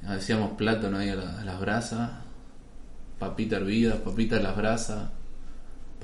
Hacíamos 0.08 0.52
plátano 0.52 0.98
ahí 0.98 1.10
a, 1.10 1.16
la- 1.16 1.40
a 1.40 1.44
las 1.44 1.60
brasas, 1.60 2.10
papita 3.20 3.56
hervida, 3.58 3.94
papita 4.02 4.36
a 4.38 4.40
las 4.40 4.56
brasas. 4.56 5.08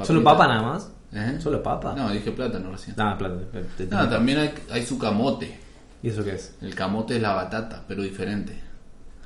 ¿Solo 0.05 0.22
papa 0.22 0.46
nada 0.46 0.62
más? 0.62 0.92
¿Eh? 1.12 1.38
¿Solo 1.40 1.62
papa? 1.62 1.94
No, 1.96 2.11
dije 2.11 2.31
plátano 2.31 2.70
recién. 2.70 2.94
Ah, 3.00 3.16
plata. 3.18 3.37
te- 3.50 3.87
te- 3.87 3.87
No, 3.87 4.09
también 4.09 4.38
hay, 4.38 4.55
hay 4.70 4.85
su 4.87 4.98
camote. 4.98 5.59
¿Y 6.02 6.09
eso 6.11 6.22
qué 6.22 6.35
es? 6.35 6.55
El 6.61 6.74
camote 6.74 7.16
es 7.16 7.22
la 7.22 7.33
batata, 7.33 7.83
pero 7.88 8.02
diferente. 8.02 8.61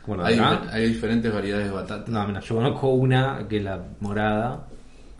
¿Como 0.02 0.18
la 0.18 0.28
de 0.28 0.34
Hay, 0.34 0.38
acá? 0.38 0.62
hay 0.72 0.86
diferentes 0.88 1.32
variedades 1.34 1.66
de 1.66 1.72
batata. 1.72 2.10
No, 2.10 2.26
mira, 2.26 2.40
yo 2.40 2.54
conozco 2.54 2.88
una 2.90 3.46
que 3.48 3.58
es 3.58 3.64
la 3.64 3.82
morada. 4.00 4.66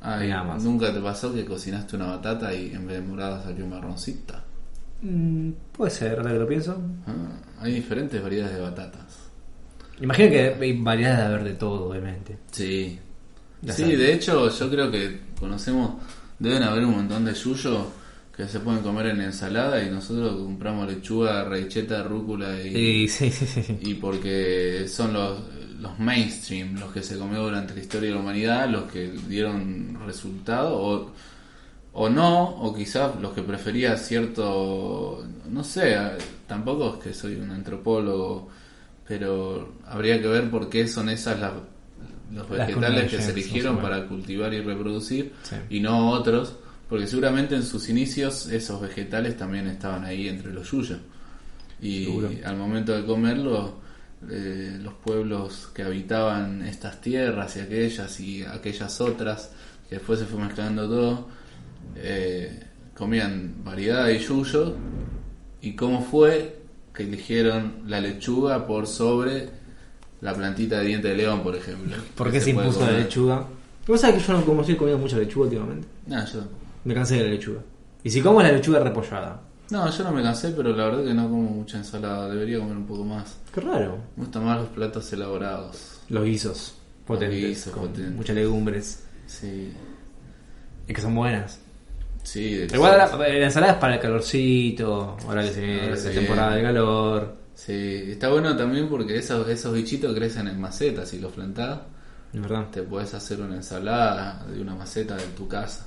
Ay, 0.01 0.29
nada 0.29 0.45
más. 0.45 0.63
¿Nunca 0.63 0.93
te 0.95 1.01
pasó 1.01 1.35
que 1.35 1.45
cocinaste 1.45 1.97
una 1.97 2.07
batata 2.07 2.55
y 2.55 2.73
en 2.73 2.87
vez 2.87 3.03
de 3.03 3.07
morada 3.07 3.43
salió 3.43 3.67
marroncita? 3.67 4.45
Mm, 5.03 5.51
puede 5.73 5.91
ser, 5.91 6.19
ahora 6.19 6.33
que 6.33 6.39
lo 6.39 6.47
pienso. 6.49 6.81
Ah, 7.07 7.63
hay 7.63 7.73
diferentes 7.75 8.23
variedades 8.23 8.55
de 8.55 8.63
batatas. 8.63 9.20
Imagino 10.01 10.31
que 10.31 10.57
hay 10.61 10.73
variedades 10.79 11.19
de 11.19 11.25
haber 11.25 11.45
de 11.45 11.55
todo, 11.55 11.91
obviamente. 11.91 12.39
Sí. 12.51 12.99
Ya 13.63 13.73
sí, 13.73 13.83
sabes. 13.83 13.99
de 13.99 14.13
hecho 14.15 14.49
yo 14.51 14.71
creo 14.71 14.91
que 14.91 15.21
conocemos, 15.39 15.93
deben 16.39 16.63
haber 16.63 16.85
un 16.87 16.97
montón 16.97 17.25
de 17.25 17.35
yuyo 17.35 17.87
que 18.35 18.49
se 18.49 18.61
pueden 18.61 18.81
comer 18.81 19.07
en 19.09 19.21
ensalada 19.21 19.83
y 19.85 19.91
nosotros 19.91 20.35
compramos 20.37 20.91
lechuga, 20.91 21.45
reicheta, 21.45 22.03
rúcula 22.03 22.59
y, 22.63 23.07
sí, 23.09 23.31
sí, 23.31 23.45
sí. 23.47 23.63
sí. 23.63 23.79
y 23.83 23.95
porque 23.95 24.87
son 24.89 25.13
los, 25.13 25.41
los 25.79 25.99
mainstream, 25.99 26.79
los 26.79 26.93
que 26.93 27.03
se 27.03 27.19
comió 27.19 27.43
durante 27.43 27.75
la 27.75 27.81
historia 27.81 28.09
de 28.09 28.15
la 28.15 28.21
humanidad, 28.23 28.69
los 28.69 28.85
que 28.85 29.09
dieron 29.29 29.99
resultado 30.07 30.75
o, 30.75 31.13
o 31.93 32.09
no, 32.09 32.45
o 32.45 32.75
quizás 32.75 33.21
los 33.21 33.33
que 33.33 33.43
prefería 33.43 33.97
cierto, 33.97 35.27
no 35.51 35.65
sé, 35.65 35.97
tampoco 36.47 36.95
es 36.95 37.05
que 37.05 37.15
soy 37.15 37.35
un 37.35 37.51
antropólogo, 37.51 38.49
pero 39.11 39.75
habría 39.87 40.23
que 40.23 40.29
ver 40.29 40.49
por 40.49 40.69
qué 40.71 40.87
son 40.87 41.09
esas 41.09 41.41
las, 41.41 41.53
los 42.33 42.49
vegetales 42.49 43.11
que 43.11 43.21
se 43.21 43.33
eligieron 43.33 43.79
para 43.81 44.07
cultivar 44.07 44.55
y 44.55 44.61
reproducir 44.61 45.33
Sí. 45.43 45.57
y 45.69 45.81
no 45.81 46.11
otros, 46.11 46.55
porque 46.89 47.09
seguramente 47.09 47.57
en 47.57 47.65
sus 47.65 47.89
inicios 47.89 48.47
esos 48.47 48.81
vegetales 48.81 49.37
también 49.37 49.67
estaban 49.67 50.05
ahí 50.05 50.29
entre 50.29 50.53
los 50.53 50.71
yuyos. 50.71 51.01
Y 51.83 52.05
Seguro. 52.05 52.31
al 52.45 52.57
momento 52.57 52.93
de 52.97 53.05
comerlo, 53.05 53.81
eh, 54.31 54.79
los 54.81 54.95
pueblos 54.95 55.71
que 55.75 55.83
habitaban 55.83 56.63
estas 56.63 57.01
tierras 57.01 57.57
y 57.57 57.61
aquellas 57.61 58.21
y 58.21 58.45
aquellas 58.45 59.01
otras, 59.01 59.51
que 59.89 59.97
después 59.97 60.21
se 60.21 60.27
fue 60.27 60.39
mezclando 60.41 60.89
todo, 60.89 61.29
eh, 61.97 62.63
comían 62.97 63.57
variedad 63.65 64.07
de 64.07 64.21
yuyo. 64.21 64.77
¿Y 65.63 65.75
cómo 65.75 66.01
fue 66.01 66.60
que 67.01 67.09
eligieron 67.09 67.83
la 67.87 68.01
lechuga 68.01 68.67
por 68.67 68.87
sobre 68.87 69.49
la 70.21 70.35
plantita 70.35 70.79
de 70.79 70.87
diente 70.87 71.09
de 71.09 71.17
león, 71.17 71.43
por 71.43 71.57
ejemplo? 71.57 71.97
¿Por 72.15 72.31
qué 72.31 72.41
se 72.41 72.51
impuso 72.51 72.85
la 72.85 72.93
lechuga? 72.93 73.47
¿Vos 73.87 74.01
sabés 74.01 74.17
que 74.23 74.29
yo 74.29 74.33
no 74.35 74.45
como 74.45 74.61
estoy 74.61 74.77
comiendo 74.77 75.01
mucha 75.03 75.17
lechuga 75.17 75.45
últimamente? 75.47 75.89
No, 76.07 76.25
yo, 76.27 76.41
Me 76.85 76.95
cansé 76.95 77.17
de 77.17 77.25
la 77.25 77.31
lechuga. 77.31 77.61
Y 78.05 78.11
si 78.11 78.21
como 78.21 78.41
es 78.41 78.47
la 78.49 78.53
lechuga 78.53 78.81
repollada. 78.81 79.41
no, 79.71 79.91
yo 79.91 80.05
no 80.05 80.13
me 80.13 80.23
cansé, 80.23 80.51
pero 80.51 80.75
la 80.77 80.85
verdad 80.85 81.05
que 81.05 81.15
no 81.15 81.23
como 81.25 81.43
mucha 81.51 81.79
ensalada. 81.79 82.29
Debería 82.29 82.59
comer 82.59 82.77
un 82.77 82.87
poco 82.87 83.05
más. 83.05 83.37
Qué 83.53 83.61
raro. 83.61 83.99
Me 84.17 84.25
gustan 84.25 84.45
más 84.45 84.59
los 84.61 84.69
platos 84.69 85.13
elaborados. 85.13 86.01
Los 86.09 86.25
guisos. 86.25 86.75
Potentes. 87.07 87.41
guisos, 87.49 87.73
con 87.73 87.89
potentes. 87.89 88.13
muchas 88.15 88.37
legumbres. 88.37 89.05
Sí, 89.27 89.73
Y 90.87 90.93
que 90.93 91.01
son 91.01 91.15
buenas. 91.15 91.59
Sí. 92.23 92.55
de- 92.57 92.75
Igual 92.77 92.99
la, 92.99 93.07
la 93.17 93.45
ensalada 93.45 93.73
es 93.75 93.79
para 93.79 93.95
el 93.95 94.01
calorcito. 94.01 95.17
Ahora 95.27 95.43
que 95.43 95.51
se 95.53 95.91
la 95.91 95.97
sí. 95.97 96.09
temporada 96.11 96.55
de 96.57 96.63
calor. 96.63 97.37
Sí, 97.55 98.05
está 98.13 98.29
bueno 98.31 98.57
también 98.57 98.89
porque 98.89 99.17
esos, 99.19 99.47
esos 99.49 99.75
bichitos 99.75 100.15
crecen 100.15 100.49
en 100.49 100.61
macetas. 100.61 101.09
Si 101.11 101.19
los 101.19 101.33
plantás, 101.33 101.81
Es 102.33 102.41
verdad. 102.41 102.67
te 102.71 102.83
puedes 102.83 103.13
hacer 103.13 103.41
una 103.41 103.57
ensalada 103.57 104.47
de 104.47 104.61
una 104.61 104.75
maceta 104.75 105.17
de 105.17 105.25
tu 105.37 105.47
casa. 105.47 105.87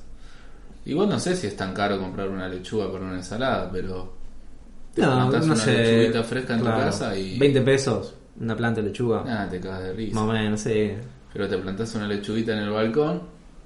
Igual 0.86 1.10
no 1.10 1.20
sé 1.20 1.36
si 1.36 1.48
es 1.48 1.56
tan 1.56 1.74
caro 1.74 1.98
comprar 2.00 2.30
una 2.30 2.48
lechuga 2.48 2.92
para 2.92 3.06
una 3.06 3.16
ensalada, 3.16 3.70
pero 3.72 4.14
te 4.94 5.02
No, 5.02 5.32
no 5.32 5.44
una 5.44 5.56
sé. 5.56 5.78
lechuguita 5.78 6.24
fresca 6.24 6.54
en 6.56 6.60
Claro. 6.62 6.78
tu 6.78 6.84
casa 6.84 7.18
y 7.18 7.40
20 7.40 7.62
pesos. 7.62 8.14
Una 8.40 8.56
planta 8.56 8.82
de 8.82 8.88
lechuga. 8.88 9.24
nada, 9.24 9.50
te 9.50 9.60
cagas 9.60 9.84
de 9.84 9.94
risa. 9.94 10.16
Más 10.16 10.24
o 10.30 10.34
menos, 10.34 10.60
sí. 10.60 10.92
Pero 11.32 11.48
te 11.48 11.58
plantás 11.58 11.96
una 11.96 12.08
lechuguita 12.08 12.52
en 12.54 12.60
el 12.60 12.70
balcón 12.70 13.22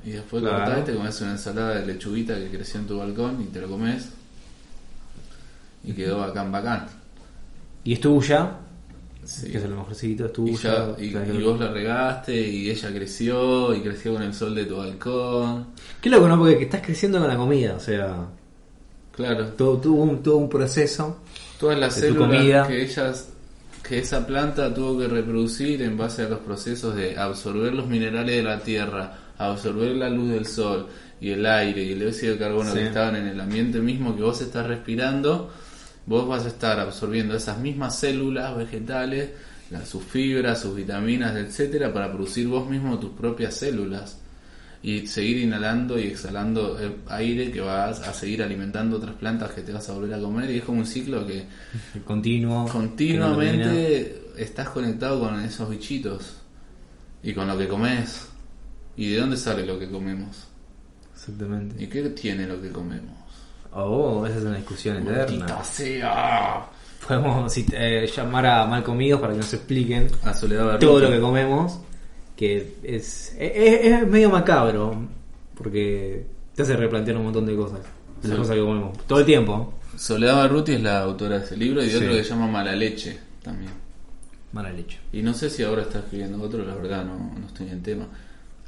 y 0.08 0.12
después 0.12 0.42
Claro. 0.42 0.58
cortás 0.64 0.80
y 0.80 0.84
te 0.86 0.94
comes 0.96 1.22
una 1.22 1.32
ensalada 1.32 1.76
de 1.82 1.86
lechuguita 1.86 2.36
que 2.36 2.48
creció 2.50 2.80
en 2.80 2.88
tu 2.88 2.98
balcón 2.98 3.42
y 3.42 3.46
te 3.46 3.60
lo 3.62 3.68
comes. 3.68 4.10
Y 5.84 5.94
quedó 5.94 6.20
bacán, 6.20 6.52
bacán. 6.52 6.88
Y 7.84 7.94
es 7.94 8.00
tuya. 8.02 8.52
Sí. 9.24 9.52
Que 9.52 9.58
es 9.58 9.64
lo 9.70 9.76
mejorcito, 9.78 10.26
es 10.28 10.32
Y, 10.38 10.56
ya- 10.56 10.96
y- 10.98 11.44
vos 11.44 11.60
la 11.60 11.70
regaste 11.70 12.34
y 12.48 12.70
ella 12.70 12.94
creció 12.94 13.74
y 13.76 13.82
creció 13.82 14.14
con 14.14 14.24
el 14.24 14.34
sol 14.34 14.56
de 14.56 14.66
tu 14.66 14.78
balcón. 14.78 15.68
Qué 16.00 16.10
loco, 16.10 16.30
¿no? 16.30 16.38
Porque 16.38 16.64
estás 16.64 16.82
creciendo 16.82 17.20
con 17.20 17.28
la 17.28 17.36
comida. 17.36 17.74
O 17.76 17.80
sea, 17.80 18.26
Claro, 19.12 19.48
todo, 19.50 19.78
tuvo 19.80 20.04
un, 20.04 20.24
todo 20.24 20.38
un 20.38 20.48
proceso. 20.48 21.18
todas 21.60 21.78
las 21.78 21.96
células 21.96 22.30
comida. 22.38 22.68
que 22.68 22.82
ellas 22.84 23.30
que 23.84 24.00
esa 24.00 24.28
planta 24.28 24.74
tuvo 24.74 25.00
que 25.00 25.08
reproducir 25.08 25.82
en 25.82 25.98
base 25.98 26.22
a 26.24 26.30
los 26.30 26.40
procesos 26.40 26.94
de 26.96 27.18
absorber 27.18 27.74
los 27.74 27.88
minerales 27.88 28.36
de 28.36 28.44
la 28.44 28.60
tierra, 28.60 29.18
absorber 29.38 29.96
la 29.96 30.10
luz 30.10 30.30
del 30.30 30.46
sol 30.46 30.88
y 31.22 31.30
el 31.32 31.46
aire 31.46 31.84
y 31.84 31.92
el 31.94 32.00
dióxido 32.00 32.34
de 32.34 32.40
carbono 32.40 32.72
Sí. 32.72 32.78
que 32.80 32.88
estaban 32.88 33.16
en 33.16 33.28
el 33.28 33.40
ambiente 33.40 33.80
mismo 33.80 34.16
que 34.16 34.22
vos 34.24 34.42
estás 34.42 34.66
respirando, 34.68 35.52
vos 36.06 36.28
vas 36.28 36.46
a 36.46 36.50
estar 36.50 36.80
absorbiendo 36.80 37.36
esas 37.36 37.60
mismas 37.60 38.00
células 38.00 38.56
vegetales, 38.58 39.30
las- 39.72 39.88
sus 39.90 40.04
fibras, 40.04 40.62
sus 40.62 40.76
vitaminas, 40.76 41.36
etcétera, 41.36 41.92
para 41.94 42.12
producir 42.12 42.48
vos 42.48 42.70
mismo 42.70 42.98
tus 43.00 43.12
propias 43.12 43.54
células 43.56 44.18
y 44.84 45.08
seguir 45.08 45.40
inhalando 45.40 45.98
y 46.00 46.04
exhalando 46.04 46.80
eh, 46.80 46.92
aire 47.08 47.52
que 47.52 47.60
vas 47.62 48.00
a 48.08 48.14
seguir 48.14 48.44
alimentando 48.44 48.98
otras 48.98 49.16
plantas 49.16 49.52
que 49.52 49.62
te 49.62 49.74
vas 49.74 49.90
a 49.90 49.94
volver 49.94 50.14
a 50.14 50.20
comer 50.22 50.52
y 50.52 50.58
es 50.60 50.64
como 50.64 50.80
un 50.80 50.86
ciclo 50.86 51.26
que 51.26 51.46
Continuo. 52.06 52.66
que 52.66 52.74
no 52.78 52.96
termina. 52.96 53.28
continuamente 53.28 54.22
estás 54.38 54.70
conectado 54.70 55.20
con 55.20 55.40
esos 55.42 55.68
bichitos 55.70 56.36
y 57.24 57.34
con 57.34 57.48
lo 57.48 57.58
que 57.58 57.68
comes 57.68 58.28
y 58.98 59.12
de 59.12 59.20
dónde 59.20 59.38
sale 59.38 59.66
lo 59.66 59.80
que 59.80 59.90
comemos 59.90 60.48
Exactamente. 61.14 61.82
y 61.82 61.88
qué 61.88 62.02
tiene 62.10 62.46
lo 62.48 62.62
que 62.62 62.70
comemos 62.72 63.16
Oh, 63.80 64.26
esa 64.26 64.38
es 64.40 64.44
una 64.44 64.56
discusión 64.58 64.98
eterna. 64.98 65.64
Sea. 65.64 66.66
Podemos 67.08 67.54
eh, 67.58 68.10
llamar 68.16 68.46
a 68.48 68.66
mal 68.66 68.82
comidos 68.84 69.20
para 69.22 69.34
que 69.34 69.40
nos 69.40 69.54
expliquen 69.54 70.08
a 70.24 70.34
Soledad 70.34 70.80
todo 70.80 71.00
lo 71.00 71.10
que 71.12 71.20
comemos. 71.20 71.80
Que 72.36 72.76
es, 72.82 73.36
es, 73.38 73.84
es 73.84 74.08
medio 74.08 74.32
macabro. 74.32 75.08
Porque 75.54 76.26
te 76.56 76.64
hace 76.64 76.76
replantear 76.76 77.18
un 77.18 77.26
montón 77.26 77.46
de 77.46 77.56
cosas. 77.56 77.82
De 78.24 78.30
las 78.30 78.38
Sí. 78.38 78.42
cosas 78.42 78.56
que 78.56 78.62
comemos. 78.62 78.98
Todo 79.06 79.20
el 79.20 79.26
tiempo. 79.26 79.74
Soledad 79.96 80.38
Barruti 80.38 80.72
es 80.74 80.82
la 80.82 81.02
autora 81.02 81.38
de 81.40 81.46
ese 81.46 81.58
libro 81.58 81.82
y 81.84 81.86
de 81.86 81.92
Sí. 81.92 81.98
otro 81.98 82.10
que 82.10 82.24
se 82.24 82.30
llama 82.32 82.48
Mala 82.48 82.74
Leche 82.76 83.20
también 83.44 83.72
Mala 84.54 84.72
leche. 84.72 84.98
y 85.12 85.22
no 85.22 85.34
sé 85.36 85.50
si 85.52 85.62
ahora 85.64 85.84
está 85.84 86.00
escribiendo 86.00 86.42
otro 86.42 86.64
la 86.66 86.74
verdad 86.74 87.04
no, 87.06 87.18
no 87.40 87.48
estoy 87.48 87.70
en 87.70 87.84
tema 87.84 88.08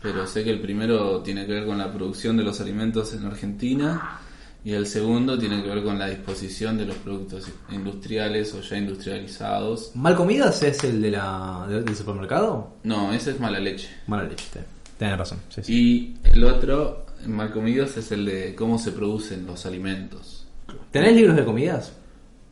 pero 0.01 0.25
sé 0.27 0.43
que 0.43 0.49
el 0.51 0.59
primero 0.61 1.21
tiene 1.21 1.45
que 1.45 1.53
ver 1.53 1.65
con 1.65 1.77
la 1.77 1.91
producción 1.91 2.37
de 2.37 2.43
los 2.43 2.59
alimentos 2.61 3.13
en 3.13 3.25
Argentina 3.25 4.19
y 4.63 4.73
el 4.73 4.85
segundo 4.87 5.37
tiene 5.39 5.61
que 5.63 5.69
ver 5.69 5.83
con 5.83 5.97
la 5.97 6.07
disposición 6.07 6.77
de 6.77 6.85
los 6.85 6.95
productos 6.97 7.47
industriales 7.71 8.53
o 8.53 8.61
ya 8.61 8.77
industrializados. 8.77 9.91
¿Mal 9.95 10.15
comidas 10.15 10.61
es 10.63 10.83
el 10.83 11.01
de 11.01 11.11
la, 11.11 11.65
de- 11.69 11.81
del 11.83 11.95
supermercado? 11.95 12.75
No, 12.83 13.13
ese 13.13 13.31
es 13.31 13.39
mala 13.39 13.59
leche. 13.59 13.89
Mala 14.07 14.23
leche, 14.23 14.45
te- 14.53 14.63
tenés 14.97 15.17
razón. 15.17 15.39
Sí, 15.49 15.61
sí. 15.63 15.73
Y 15.73 16.17
el 16.33 16.43
otro, 16.43 17.05
mal 17.25 17.51
comidos, 17.51 17.95
es 17.97 18.11
el 18.11 18.25
de 18.25 18.55
cómo 18.55 18.77
se 18.79 18.91
producen 18.91 19.45
los 19.45 19.65
alimentos. 19.65 20.45
¿Tenés 20.91 21.15
libros 21.15 21.35
de 21.35 21.45
comidas? 21.45 21.93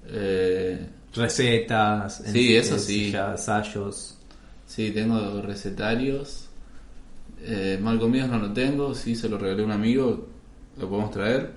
Eh, 0.09 0.87
Recetas, 1.13 2.23
Sí, 2.31 2.55
eso 2.55 2.77
sí. 2.77 3.13
ensayos. 3.15 4.15
sí, 4.65 4.91
tengo 4.91 5.41
recetarios. 5.41 6.46
Eh, 7.49 7.79
mal 7.81 7.97
comidos 7.99 8.29
no 8.29 8.37
lo 8.39 8.51
tengo, 8.51 8.93
sí 8.93 9.15
se 9.15 9.29
lo 9.29 9.37
regalé 9.37 9.61
a 9.61 9.65
un 9.65 9.71
amigo, 9.71 10.27
lo 10.77 10.89
podemos 10.89 11.11
traer, 11.11 11.53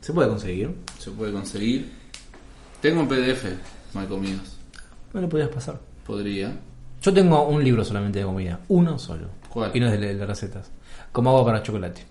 ¿Se 0.00 0.12
puede 0.12 0.28
conseguir? 0.28 0.74
se 0.98 1.10
puede 1.10 1.32
conseguir. 1.32 1.90
Tengo 2.80 3.00
un 3.02 3.08
PDF, 3.08 3.44
mal 3.94 4.06
comidos. 4.08 4.56
No 5.12 5.20
lo 5.20 5.28
podías 5.28 5.48
pasar. 5.48 5.78
Podría. 6.06 6.56
Yo 7.02 7.12
tengo 7.12 7.46
un 7.48 7.62
libro 7.62 7.84
solamente 7.84 8.20
de 8.20 8.24
comida. 8.24 8.60
Uno 8.68 8.98
solo. 8.98 9.26
¿Cuál? 9.50 9.70
Y 9.74 9.80
no 9.80 9.88
es 9.88 10.00
de, 10.00 10.14
de 10.14 10.26
recetas. 10.26 10.70
Como 11.12 11.30
agua 11.30 11.44
para 11.44 11.62
chocolate. 11.62 12.06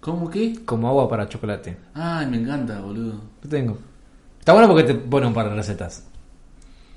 ¿Cómo 0.00 0.28
qué? 0.30 0.58
Como 0.64 0.88
agua 0.88 1.08
para 1.08 1.28
chocolate. 1.28 1.76
Ay, 1.94 2.26
me 2.26 2.36
encanta, 2.38 2.80
boludo. 2.80 3.14
Lo 3.42 3.48
tengo. 3.48 3.78
Está 4.38 4.52
bueno 4.52 4.68
porque 4.68 4.84
te 4.84 4.94
pone 4.94 5.26
un 5.26 5.34
par 5.34 5.48
de 5.48 5.56
recetas. 5.56 6.04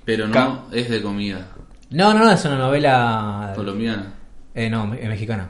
Pero 0.03 0.27
no 0.27 0.33
Ca- 0.33 0.63
es 0.71 0.89
de 0.89 1.01
comida 1.01 1.47
No, 1.91 2.13
no, 2.13 2.23
no, 2.25 2.31
es 2.31 2.43
una 2.45 2.57
novela. 2.57 3.53
colombiana. 3.55 4.13
Eh, 4.55 4.69
no, 4.69 4.87
me- 4.87 4.97
mexicana. 5.07 5.49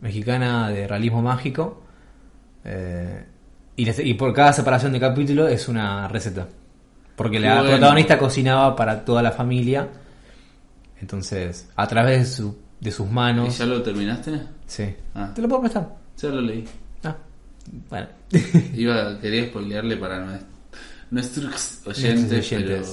Mexicana 0.00 0.68
de 0.68 0.86
realismo 0.86 1.22
mágico. 1.22 1.82
Eh, 2.64 3.24
y, 3.76 3.84
les- 3.84 3.98
y 4.00 4.14
por 4.14 4.32
cada 4.34 4.52
separación 4.52 4.92
de 4.92 5.00
capítulo 5.00 5.48
es 5.48 5.68
una 5.68 6.08
receta. 6.08 6.46
Porque 7.16 7.36
Qué 7.38 7.44
la 7.46 7.56
bueno. 7.60 7.70
protagonista 7.70 8.18
cocinaba 8.18 8.74
para 8.74 9.04
toda 9.04 9.22
la 9.22 9.30
familia. 9.30 9.88
Entonces, 11.00 11.68
a 11.76 11.86
través 11.86 12.18
de, 12.20 12.24
su- 12.26 12.58
de 12.80 12.90
sus 12.90 13.06
¿Y 13.08 13.10
manos. 13.12 13.56
ya 13.58 13.66
lo 13.66 13.82
terminaste? 13.82 14.40
Sí. 14.66 14.94
Ah. 15.14 15.30
¿Te 15.34 15.42
lo 15.42 15.48
puedo 15.48 15.62
prestar? 15.62 15.94
Ya 16.18 16.28
lo 16.30 16.40
leí. 16.40 16.64
Ah, 17.04 17.16
bueno. 17.90 18.06
Iba, 18.74 19.18
quería 19.20 19.46
spoilearle 19.46 19.96
para 19.96 20.24
nues- 20.26 20.44
nuestros 21.10 21.82
oyentes, 21.86 22.52
oyentes. 22.52 22.88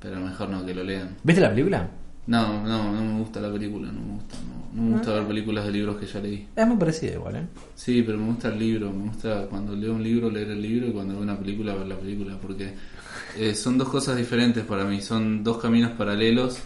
Pero, 0.00 0.14
pero 0.14 0.20
mejor 0.26 0.48
no 0.50 0.64
que 0.64 0.74
lo 0.74 0.84
lean. 0.84 1.16
¿Viste 1.22 1.40
la 1.40 1.50
película? 1.50 1.88
No, 2.26 2.62
no, 2.66 2.92
no 2.92 3.02
me 3.02 3.18
gusta 3.18 3.40
la 3.40 3.52
película, 3.52 3.90
no 3.90 4.00
me 4.00 4.12
gusta. 4.14 4.36
No, 4.74 4.80
no 4.82 4.88
me 4.88 4.96
gusta 4.96 5.10
Ah. 5.10 5.14
ver 5.14 5.26
películas 5.26 5.64
de 5.66 5.70
libros 5.72 5.96
que 5.96 6.06
ya 6.06 6.20
leí. 6.20 6.46
Es 6.54 6.66
muy 6.66 6.76
parecida 6.76 7.12
igual, 7.14 7.36
¿eh? 7.36 7.46
Sí, 7.74 8.02
pero 8.02 8.16
me 8.18 8.26
gusta 8.26 8.48
el 8.48 8.58
libro, 8.58 8.92
me 8.92 9.08
gusta 9.08 9.46
cuando 9.50 9.74
leo 9.74 9.92
un 9.94 10.02
libro 10.02 10.30
leer 10.30 10.50
el 10.50 10.62
libro 10.62 10.86
y 10.86 10.92
cuando 10.92 11.14
veo 11.14 11.22
una 11.22 11.36
película 11.38 11.74
ver 11.74 11.86
la 11.88 11.96
película, 11.98 12.38
porque 12.40 12.74
eh, 13.36 13.54
son 13.56 13.76
dos 13.76 13.88
cosas 13.88 14.16
diferentes 14.16 14.64
para 14.64 14.84
mí, 14.84 15.00
son 15.02 15.42
dos 15.42 15.58
caminos 15.58 15.90
paralelos 15.92 16.58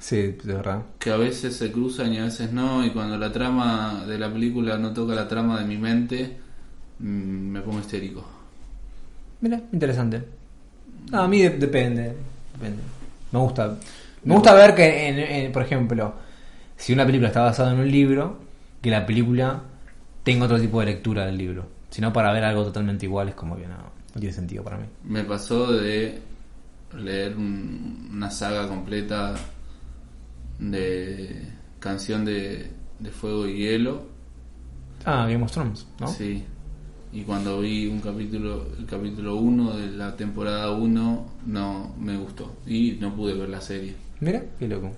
Sí, 0.00 0.16
de 0.16 0.54
verdad. 0.54 0.82
que 0.98 1.10
a 1.10 1.16
veces 1.16 1.54
se 1.56 1.70
cruzan 1.70 2.12
y 2.12 2.18
a 2.18 2.24
veces 2.24 2.52
no, 2.52 2.84
y 2.84 2.90
cuando 2.90 3.16
la 3.16 3.32
trama 3.32 4.04
de 4.06 4.18
la 4.18 4.30
película 4.32 4.76
no 4.78 4.92
toca 4.92 5.14
la 5.14 5.28
trama 5.28 5.60
de 5.60 5.64
mi 5.66 5.78
mente, 5.78 6.36
mm, 6.98 7.04
me 7.06 7.60
pongo 7.60 7.78
histérico. 7.78 8.24
Mira, 9.40 9.62
interesante. 9.72 10.22
No, 11.10 11.20
a 11.22 11.28
mí 11.28 11.40
de- 11.40 11.50
depende. 11.50 12.14
Depende. 12.54 12.82
Me 13.32 13.38
gusta. 13.38 13.78
Me 14.24 14.34
gusta 14.34 14.54
ver 14.54 14.74
que, 14.74 15.08
en, 15.08 15.18
en- 15.18 15.52
por 15.52 15.62
ejemplo, 15.62 16.14
si 16.76 16.92
una 16.92 17.06
película 17.06 17.28
está 17.28 17.42
basada 17.42 17.72
en 17.72 17.80
un 17.80 17.90
libro, 17.90 18.38
que 18.82 18.90
la 18.90 19.06
película 19.06 19.62
tenga 20.24 20.46
otro 20.46 20.60
tipo 20.60 20.80
de 20.80 20.86
lectura 20.86 21.26
del 21.26 21.38
libro. 21.38 21.68
Si 21.90 22.00
no, 22.02 22.12
para 22.12 22.32
ver 22.32 22.44
algo 22.44 22.64
totalmente 22.64 23.06
igual 23.06 23.28
es 23.30 23.34
como 23.34 23.56
que 23.56 23.66
no, 23.66 23.76
no 24.14 24.20
tiene 24.20 24.32
sentido 24.34 24.64
para 24.64 24.78
mí. 24.78 24.86
Me 25.04 25.22
pasó 25.24 25.70
de 25.72 26.20
leer 26.96 27.36
un- 27.36 28.08
una 28.12 28.30
saga 28.30 28.68
completa 28.68 29.34
de 30.58 31.46
canción 31.80 32.24
de, 32.24 32.70
de 32.98 33.10
fuego 33.10 33.46
y 33.46 33.58
hielo 33.58 34.02
Ah, 35.06 35.26
Game 35.28 35.44
of 35.44 35.52
Thrones, 35.52 35.86
¿no? 36.00 36.06
Sí. 36.06 36.44
Y 37.12 37.22
cuando 37.22 37.60
vi 37.60 37.86
un 37.86 38.00
capítulo, 38.00 38.66
el 38.78 38.86
capítulo 38.86 39.36
1 39.36 39.76
de 39.76 39.88
la 39.92 40.16
temporada 40.16 40.72
1, 40.72 41.26
no 41.46 41.94
me 41.98 42.16
gustó. 42.16 42.56
Y 42.66 42.92
no 43.00 43.14
pude 43.14 43.34
ver 43.34 43.48
la 43.48 43.60
serie. 43.60 43.94
Mira, 44.24 44.42
qué 44.58 44.66
loco. 44.66 44.90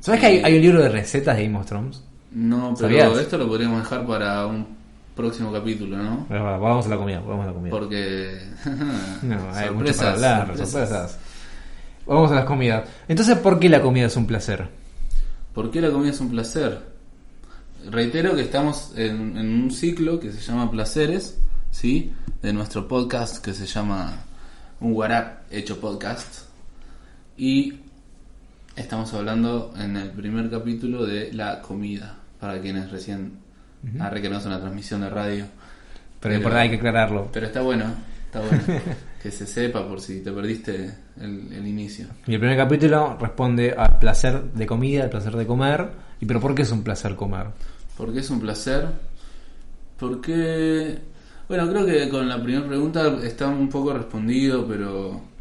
¿Sabes 0.00 0.20
que 0.20 0.26
hay, 0.26 0.38
hay 0.42 0.56
un 0.56 0.62
libro 0.62 0.82
de 0.82 0.88
recetas 0.88 1.36
de 1.36 1.44
Game 1.44 1.56
of 1.56 1.64
Thrones? 1.64 2.02
No, 2.32 2.74
pero 2.76 2.88
¿Sabías? 2.88 3.18
esto 3.20 3.38
lo 3.38 3.46
podríamos 3.46 3.80
dejar 3.84 4.04
para 4.04 4.46
un 4.48 4.66
próximo 5.14 5.52
capítulo, 5.52 5.96
¿no? 5.96 6.26
Bueno, 6.28 6.58
Vamos 6.58 6.84
a 6.86 6.88
la 6.88 6.96
comida, 6.96 7.20
vamos 7.20 7.44
a 7.44 7.46
la 7.46 7.52
comida. 7.54 7.70
Porque. 7.70 8.36
No, 9.22 9.36
hay 9.52 9.70
mucho 9.70 9.92
sorpresas, 9.92 9.96
para 9.98 10.12
hablar, 10.12 10.46
sorpresas. 10.48 10.70
sorpresas. 10.70 11.18
Vamos 12.04 12.32
a 12.32 12.34
las 12.34 12.44
comidas. 12.46 12.88
Entonces, 13.06 13.38
¿por 13.38 13.60
qué 13.60 13.68
la 13.68 13.80
comida 13.80 14.06
es 14.06 14.16
un 14.16 14.26
placer? 14.26 14.66
¿Por 15.54 15.70
qué 15.70 15.80
la 15.80 15.90
comida 15.90 16.10
es 16.10 16.20
un 16.20 16.30
placer? 16.30 16.80
Reitero 17.88 18.34
que 18.34 18.42
estamos 18.42 18.92
en, 18.96 19.36
en 19.38 19.62
un 19.62 19.70
ciclo 19.70 20.18
que 20.18 20.32
se 20.32 20.40
llama 20.40 20.68
Placeres, 20.68 21.38
¿sí? 21.70 22.12
De 22.42 22.52
nuestro 22.52 22.88
podcast 22.88 23.42
que 23.42 23.54
se 23.54 23.66
llama 23.66 24.24
Un 24.80 24.92
Guarap 24.94 25.44
Hecho 25.52 25.78
Podcast. 25.80 26.46
Y 27.36 27.83
estamos 28.76 29.12
hablando 29.14 29.72
en 29.78 29.96
el 29.96 30.10
primer 30.10 30.50
capítulo 30.50 31.06
de 31.06 31.32
la 31.32 31.60
comida, 31.60 32.16
para 32.40 32.60
quienes 32.60 32.90
recién 32.90 33.38
arre 34.00 34.22
que 34.22 34.28
no 34.28 34.38
es 34.38 34.46
una 34.46 34.60
transmisión 34.60 35.02
de 35.02 35.10
radio. 35.10 35.46
Pero, 36.20 36.42
por 36.42 36.54
hay 36.54 36.70
que 36.70 36.76
aclararlo. 36.76 37.28
Pero 37.32 37.46
está 37.46 37.60
bueno, 37.60 37.84
está 38.26 38.40
bueno 38.40 38.62
que 39.22 39.30
se 39.30 39.46
sepa 39.46 39.86
por 39.86 40.00
si 40.00 40.20
te 40.22 40.32
perdiste 40.32 40.92
el, 41.20 41.52
el 41.52 41.66
inicio. 41.66 42.06
Y 42.26 42.34
el 42.34 42.40
primer 42.40 42.56
capítulo 42.56 43.16
responde 43.20 43.74
al 43.76 43.98
placer 43.98 44.42
de 44.42 44.66
comida, 44.66 45.04
al 45.04 45.10
placer 45.10 45.36
de 45.36 45.46
comer. 45.46 45.88
¿Y 46.20 46.26
pero 46.26 46.40
por 46.40 46.54
qué 46.54 46.62
es 46.62 46.70
un 46.70 46.82
placer 46.82 47.14
comer? 47.14 47.48
¿Por 47.96 48.12
qué 48.12 48.20
es 48.20 48.30
un 48.30 48.40
placer? 48.40 48.86
Porque, 49.98 50.98
bueno, 51.48 51.68
creo 51.68 51.86
que 51.86 52.08
con 52.08 52.28
la 52.28 52.42
primera 52.42 52.66
pregunta 52.66 53.18
está 53.22 53.48
un 53.48 53.68
poco 53.68 53.92
respondido, 53.92 54.66
pero 54.66 55.33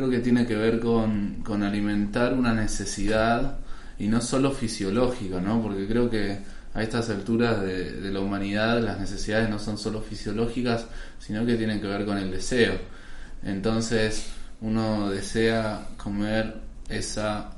creo 0.00 0.10
que 0.10 0.20
tiene 0.20 0.46
que 0.46 0.56
ver 0.56 0.80
con, 0.80 1.42
con 1.44 1.62
alimentar 1.62 2.32
una 2.32 2.54
necesidad 2.54 3.58
y 3.98 4.08
no 4.08 4.20
solo 4.22 4.50
fisiológica, 4.50 5.40
¿no? 5.40 5.60
Porque 5.62 5.86
creo 5.86 6.08
que 6.08 6.38
a 6.72 6.82
estas 6.82 7.10
alturas 7.10 7.60
de, 7.60 7.92
de 8.00 8.10
la 8.10 8.20
humanidad 8.20 8.80
las 8.80 8.98
necesidades 8.98 9.50
no 9.50 9.58
son 9.58 9.76
solo 9.76 10.00
fisiológicas, 10.00 10.86
sino 11.18 11.44
que 11.44 11.56
tienen 11.56 11.80
que 11.80 11.86
ver 11.86 12.06
con 12.06 12.16
el 12.16 12.30
deseo. 12.30 12.74
Entonces 13.44 14.26
uno 14.60 15.10
desea 15.10 15.86
comer 15.96 16.60
esa 16.88 17.50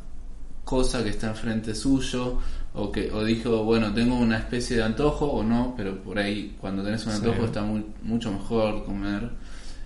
cosa 0.65 1.03
que 1.03 1.11
está 1.11 1.29
enfrente 1.29 1.75
suyo 1.75 2.39
o 2.75 2.91
que 2.93 3.11
o 3.13 3.25
dijo 3.25 3.65
bueno 3.65 3.93
tengo 3.93 4.17
una 4.17 4.39
especie 4.39 4.77
de 4.77 4.85
antojo 4.85 5.27
o 5.27 5.43
no 5.43 5.75
pero 5.77 6.01
por 6.03 6.19
ahí 6.19 6.57
cuando 6.61 6.83
tenés 6.83 7.05
un 7.07 7.13
Sí. 7.13 7.19
antojo 7.19 7.45
está 7.47 7.63
muy, 7.63 7.85
mucho 8.03 8.31
mejor 8.33 8.85
comer 8.85 9.31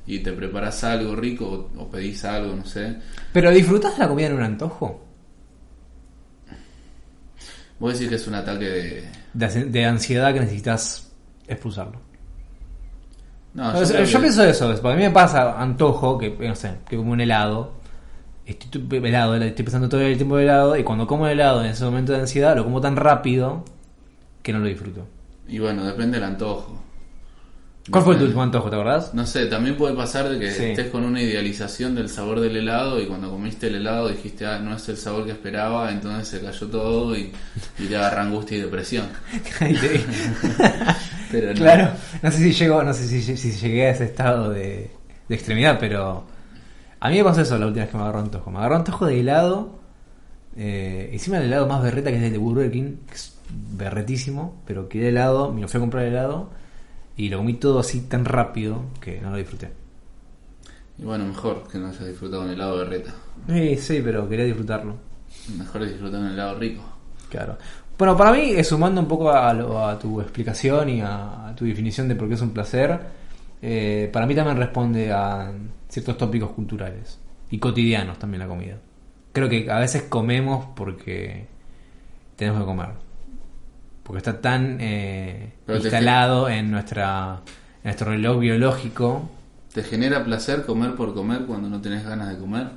y 0.07 0.21
te 0.21 0.33
preparas 0.33 0.85
algo 0.85 1.16
rico 1.16 1.71
o, 1.77 1.83
o 1.83 1.88
pedís 1.90 2.25
algo 2.25 2.55
no 2.55 2.64
sé 2.64 2.97
¿Pero 3.33 3.51
disfrutás 3.51 3.95
de 3.95 4.05
la 4.05 4.09
comida 4.09 4.27
en 4.29 4.35
un 4.35 4.42
antojo? 4.42 5.03
vos 7.79 7.92
decís 7.92 8.09
que 8.09 8.14
es 8.16 8.27
un 8.27 8.35
ataque 8.35 8.64
de 8.64 9.09
De, 9.35 9.47
ansi- 9.47 9.71
de 9.71 9.85
ansiedad 9.85 10.33
que 10.33 10.40
necesitas 10.40 11.12
expulsarlo. 11.47 12.01
no 13.55 13.73
yo, 13.85 13.92
que- 14.12 14.19
pienso 14.19 14.45
eso, 14.45 14.69
porque 14.81 14.88
a 14.92 14.97
mí 14.97 15.03
me 15.03 15.11
pasa 15.11 15.61
antojo, 15.61 16.19
que 16.19 16.31
no 16.31 16.55
sé, 16.55 16.73
que 16.88 16.97
como 16.97 17.12
un 17.12 17.21
helado. 17.21 17.73
Estoy, 18.47 18.87
helado, 19.05 19.35
estoy 19.37 19.64
pensando 19.64 19.88
todo 19.88 20.01
el 20.03 20.16
tiempo 20.16 20.38
en 20.38 20.45
helado, 20.45 20.77
y 20.77 20.85
cuando 20.85 21.07
como 21.07 21.27
el 21.27 21.33
helado 21.33 21.64
en 21.64 21.71
ese 21.71 21.85
momento 21.85 22.12
de 22.12 22.21
ansiedad, 22.21 22.55
lo 22.57 22.62
como 22.64 22.81
tan 22.81 22.95
rápido 22.97 23.64
que 24.42 24.53
no 24.53 24.61
lo 24.61 24.66
disfruto. 24.66 25.07
y 25.49 25.59
bueno 25.59 25.85
depende 25.85 26.19
del 26.19 26.25
antojo 26.29 26.81
¿Cuál 27.90 28.03
fue 28.05 28.16
tu 28.16 28.25
último 28.25 28.42
antojo, 28.42 28.68
te 28.68 28.75
acordás? 28.77 29.14
No 29.14 29.25
sé, 29.27 29.46
también 29.46 29.77
puede 29.77 29.94
pasar 29.94 30.29
de 30.29 30.38
que 30.40 30.51
Sí. 30.51 30.64
estés 30.64 30.88
con 30.90 31.05
una 31.05 31.22
idealización 31.22 31.94
del 31.94 32.09
sabor 32.09 32.40
del 32.40 32.57
helado 32.57 33.01
y 33.01 33.07
cuando 33.07 33.31
comiste 33.31 33.68
el 33.68 33.77
helado 33.77 34.09
dijiste, 34.09 34.44
ah, 34.44 34.59
no 34.59 34.75
es 34.75 34.88
el 34.88 34.96
sabor 34.96 35.25
que 35.25 35.33
esperaba, 35.33 35.90
entonces 35.92 36.27
se 36.29 36.40
cayó 36.44 36.66
todo 36.66 37.16
y, 37.16 37.31
y 37.79 37.87
te 37.87 37.96
agarra 37.96 38.22
angustia 38.22 38.59
y 38.59 38.61
depresión. 38.62 39.07
Ahí 39.61 39.75
te- 39.75 40.05
Pero 41.31 41.49
no. 41.49 41.55
Claro, 41.55 41.90
no 42.22 42.31
sé 42.31 42.38
si 42.38 42.53
llego, 42.53 42.83
no 42.83 42.92
sé 42.94 43.07
si, 43.07 43.37
si 43.37 43.53
llegué 43.53 43.87
a 43.87 43.90
ese 43.90 44.05
estado 44.05 44.51
de, 44.51 44.90
de 45.29 45.35
extremidad, 45.35 45.77
pero 45.79 46.25
a 47.01 47.09
mí 47.11 47.18
me 47.18 47.25
pasó 47.25 47.40
eso 47.42 47.59
la 47.59 47.66
última 47.66 47.85
vez 47.85 47.90
que 47.92 47.96
me 47.99 48.03
agarró 48.05 48.20
antojo. 48.20 48.51
Me 48.51 48.59
agarró 48.59 48.77
antojo 48.77 49.07
de 49.07 49.20
helado, 49.20 49.79
eh, 50.57 51.11
encima 51.12 51.38
el 51.38 51.44
helado 51.44 51.66
más 51.66 51.83
berreta 51.83 52.11
que 52.11 52.16
es 52.16 52.22
el 52.22 52.33
de 52.33 52.38
Burger 52.38 52.70
King, 52.70 52.96
que 53.09 53.14
es 53.14 53.37
berretísimo, 53.77 54.61
pero 54.66 54.88
quedé 54.88 55.09
helado, 55.11 55.53
me 55.53 55.61
lo 55.61 55.68
fui 55.68 55.79
a 55.79 55.81
comprar 55.81 56.05
helado 56.05 56.51
y 57.16 57.29
lo 57.29 57.38
comí 57.38 57.55
todo 57.55 57.79
así 57.81 58.02
tan 58.02 58.24
rápido 58.24 58.83
que 59.00 59.20
no 59.20 59.31
lo 59.31 59.37
disfruté. 59.37 59.70
Y 60.98 61.02
bueno, 61.05 61.24
mejor 61.26 61.66
que 61.70 61.79
no 61.79 61.88
hayas 61.88 62.07
disfrutado 62.07 62.42
un 62.42 62.50
helado 62.50 62.79
de 62.79 62.85
reta. 62.87 63.14
Sí, 63.48 63.76
sí, 63.76 64.00
pero 64.02 64.29
quería 64.29 64.44
disfrutarlo. 64.46 64.94
Mejor 65.59 65.85
disfrutar 65.87 66.20
un 66.20 66.29
helado 66.29 66.59
rico. 66.59 66.83
Claro. 67.29 67.59
Bueno, 67.98 68.16
para 68.16 68.33
mí, 68.33 68.50
eh, 68.50 68.64
sumando 68.64 69.00
un 69.00 69.09
poco 69.09 69.31
a, 69.31 69.52
lo- 69.52 69.85
a 69.87 69.98
tu 69.98 70.20
explicación 70.20 70.88
y 70.88 71.00
a, 71.00 71.48
a 71.48 71.55
tu 71.55 71.64
definición 71.64 72.09
de 72.09 72.14
por 72.16 72.29
qué 72.29 72.35
es 72.35 72.40
un 72.42 72.50
placer, 72.50 72.98
eh, 73.62 74.09
para 74.12 74.26
mí 74.26 74.35
también 74.35 74.57
responde 74.57 75.12
a 75.12 75.52
ciertos 75.88 76.16
tópicos 76.18 76.50
culturales 76.50 77.18
y 77.50 77.59
cotidianos 77.59 78.18
también 78.18 78.40
la 78.40 78.48
comida. 78.48 78.76
Creo 79.33 79.48
que 79.48 79.70
a 79.70 79.79
veces 79.79 80.02
comemos 80.05 80.66
porque 80.74 81.46
tenemos 82.37 82.61
que 82.61 82.66
comer. 82.66 82.88
Porque 84.07 84.19
está 84.19 84.40
tan 84.40 84.79
eh, 84.81 85.55
instalado 85.69 86.49
en, 86.49 86.71
nuestra, 86.71 87.40
en 87.79 87.85
nuestro 87.85 88.11
reloj 88.11 88.38
biológico. 88.38 89.29
¿Te 89.75 89.83
genera 89.83 90.23
placer 90.25 90.64
comer 90.64 90.95
por 90.95 91.12
comer 91.12 91.45
cuando 91.45 91.69
no 91.69 91.81
tenés 91.81 92.05
ganas 92.05 92.29
de 92.29 92.38
comer? 92.38 92.69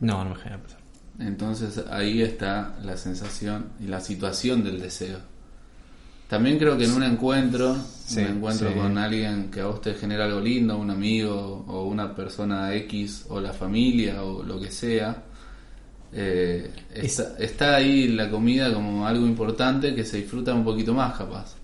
No, 0.00 0.22
no 0.22 0.30
me 0.30 0.36
genera 0.36 0.58
placer. 0.58 0.78
Entonces 1.18 1.84
ahí 1.90 2.22
está 2.22 2.76
la 2.82 2.96
sensación 2.96 3.66
y 3.80 3.86
la 3.86 4.00
situación 4.00 4.62
del 4.62 4.80
deseo. 4.80 5.18
También 6.28 6.58
creo 6.58 6.76
que 6.78 6.84
en 6.84 6.92
un 6.92 7.02
encuentro, 7.02 7.76
Sí, 8.06 8.20
un 8.20 8.36
encuentro 8.36 8.70
sí. 8.70 8.74
con 8.74 8.96
alguien 8.96 9.50
que 9.50 9.60
a 9.60 9.66
vos 9.66 9.80
te 9.80 9.94
genera 9.94 10.24
algo 10.24 10.40
lindo, 10.40 10.76
un 10.78 10.90
amigo 10.90 11.64
o 11.68 11.84
una 11.84 12.14
persona 12.14 12.74
X 12.74 13.26
o 13.28 13.40
la 13.40 13.52
familia 13.52 14.22
o 14.22 14.42
lo 14.42 14.60
que 14.60 14.70
sea, 14.70 15.22
eh, 16.16 16.70
está, 16.94 17.36
está 17.38 17.76
ahí 17.76 18.08
la 18.08 18.30
comida 18.30 18.72
como 18.72 19.04
algo 19.06 19.26
importante 19.26 19.94
que 19.94 20.04
se 20.04 20.18
disfruta 20.18 20.54
un 20.54 20.64
poquito 20.64 20.94
más 20.94 21.18
capaz. 21.18 21.56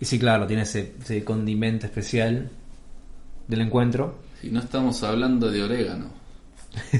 Y 0.00 0.04
sí, 0.06 0.18
claro, 0.18 0.46
tiene 0.46 0.62
ese, 0.62 0.94
ese 1.00 1.22
condimento 1.22 1.86
especial 1.86 2.50
del 3.46 3.60
encuentro. 3.60 4.20
Si 4.40 4.50
no 4.50 4.60
estamos 4.60 5.02
hablando 5.02 5.50
de 5.50 5.62
orégano. 5.62 6.06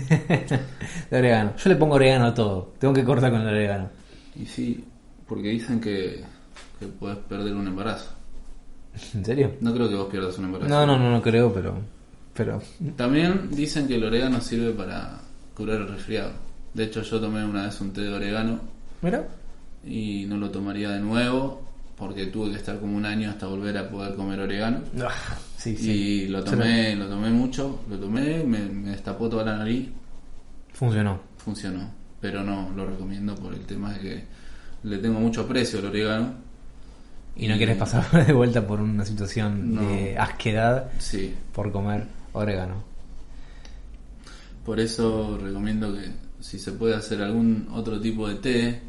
de 1.11 1.17
orégano. 1.17 1.57
Yo 1.57 1.71
le 1.71 1.77
pongo 1.77 1.95
orégano 1.95 2.27
a 2.27 2.35
todo. 2.35 2.75
Tengo 2.79 2.93
que 2.93 3.03
cortar 3.03 3.31
con 3.31 3.41
el 3.41 3.49
orégano. 3.49 3.89
Y 4.39 4.45
sí, 4.45 4.85
porque 5.27 5.49
dicen 5.49 5.81
que, 5.81 6.23
que 6.79 6.87
puedes 6.87 7.17
perder 7.17 7.55
un 7.55 7.67
embarazo. 7.67 8.11
¿En 9.15 9.25
serio? 9.25 9.55
No 9.61 9.73
creo 9.73 9.89
que 9.89 9.95
vos 9.95 10.09
pierdas 10.11 10.37
un 10.37 10.45
embarazo. 10.45 10.69
No, 10.69 10.87
no, 10.87 10.99
no, 10.99 11.11
no 11.11 11.23
creo, 11.23 11.53
pero. 11.53 11.79
pero 12.35 12.61
También 12.95 13.49
dicen 13.51 13.89
que 13.89 13.95
el 13.95 14.05
orégano 14.05 14.39
sirve 14.43 14.73
para 14.73 15.19
curar 15.57 15.77
el 15.83 15.89
resfriado. 15.89 16.33
De 16.75 16.85
hecho, 16.85 17.03
yo 17.03 17.21
tomé 17.21 17.45
una 17.45 17.65
vez 17.65 17.81
un 17.81 17.93
té 17.93 18.01
de 18.03 18.13
orégano 18.13 18.61
Mira. 19.03 19.27
y 19.85 20.25
no 20.27 20.37
lo 20.39 20.51
tomaría 20.51 20.91
de 20.91 21.01
nuevo 21.01 21.63
porque 21.97 22.27
tuve 22.27 22.51
que 22.51 22.57
estar 22.57 22.81
como 22.81 22.97
un 22.97 23.05
año 23.05 23.31
hasta 23.31 23.47
volver 23.47 23.77
a 23.79 23.89
poder 23.89 24.15
comer 24.17 24.41
orégano. 24.41 24.81
Ah, 25.03 25.37
sí, 25.57 25.77
sí. 25.77 25.91
Y 25.91 26.29
lo 26.29 26.43
tomé, 26.43 26.97
lo 26.97 27.07
tomé 27.07 27.31
mucho, 27.31 27.81
lo 27.89 27.97
tomé, 27.99 28.43
me, 28.45 28.61
me 28.61 28.91
destapó 28.91 29.29
toda 29.29 29.45
la 29.45 29.57
nariz, 29.59 29.89
Funcionó. 30.73 31.21
funcionó. 31.37 31.91
Pero 32.21 32.43
no 32.43 32.71
lo 32.75 32.87
recomiendo 32.87 33.35
por 33.35 33.53
el 33.53 33.61
tema 33.67 33.93
de 33.93 34.01
que 34.01 34.25
le 34.85 34.99
tengo 34.99 35.21
mucho 35.21 35.43
aprecio 35.43 35.79
al 35.81 35.87
orégano. 35.87 36.33
Y 37.37 37.47
no 37.49 37.57
quieres 37.57 37.77
pasar 37.77 38.27
de 38.27 38.33
vuelta 38.33 38.67
por 38.67 38.81
una 38.81 39.05
situación 39.05 39.75
No. 39.75 39.83
de 39.83 40.19
asquedad 40.19 40.91
Sí, 40.99 41.35
por 41.53 41.71
comer 41.73 42.05
orégano. 42.33 42.83
Por 44.65 44.81
eso 44.81 45.39
recomiendo 45.43 45.93
que 45.95 46.11
si 46.41 46.59
se 46.59 46.73
puede 46.73 46.95
hacer 46.95 47.23
algún 47.23 47.69
otro 47.73 48.01
tipo 48.01 48.29
de 48.29 48.35
té. 48.37 48.81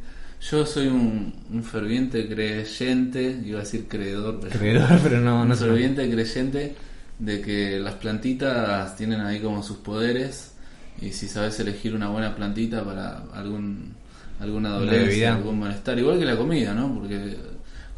Yo 0.42 0.66
soy 0.66 0.88
un, 0.88 1.34
un 1.52 1.64
ferviente 1.64 2.28
creyente, 2.28 3.42
iba 3.46 3.60
a 3.60 3.64
decir 3.64 3.88
creedor, 3.88 4.40
pero 4.42 4.60
Creedor, 4.60 5.00
pero 5.04 5.22
no, 5.22 5.46
no 5.46 5.54
un 5.54 5.58
ferviente 5.58 6.10
creyente 6.10 6.76
de 7.20 7.42
que 7.42 7.80
las 7.80 7.96
plantitas 7.96 8.96
tienen 8.98 9.22
ahí 9.22 9.40
como 9.40 9.64
sus 9.64 9.78
poderes 9.78 10.54
y 11.02 11.12
si 11.12 11.28
sabes 11.28 11.60
elegir 11.60 11.96
una 11.96 12.10
buena 12.10 12.36
plantita 12.36 12.84
para 12.84 13.24
algún 13.34 13.94
alguna 14.40 14.70
Una 14.70 14.80
dolencia, 14.80 15.36
algún 15.36 15.60
malestar, 15.60 15.98
igual 15.98 16.20
que 16.20 16.26
la 16.26 16.36
comida, 16.36 16.74
¿no? 16.74 16.94
Porque 16.94 17.38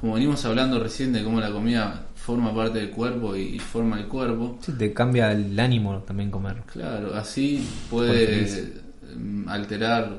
como 0.06 0.18
venimos 0.18 0.46
hablando 0.46 0.80
recién 0.80 1.12
de 1.12 1.24
cómo 1.24 1.40
la 1.40 1.50
comida 1.50 2.06
forma 2.14 2.54
parte 2.54 2.78
del 2.78 2.92
cuerpo 2.92 3.36
y, 3.36 3.58
forma 3.58 3.98
el 4.00 4.06
cuerpo, 4.06 4.60
Sí, 4.62 4.72
te 4.74 4.94
cambia 4.94 5.32
el 5.32 5.60
ánimo 5.60 5.98
también 6.04 6.30
comer. 6.30 6.58
claro, 6.72 7.16
así 7.16 7.68
puede 7.90 8.72
mm, 9.18 9.50
alterar. 9.50 10.16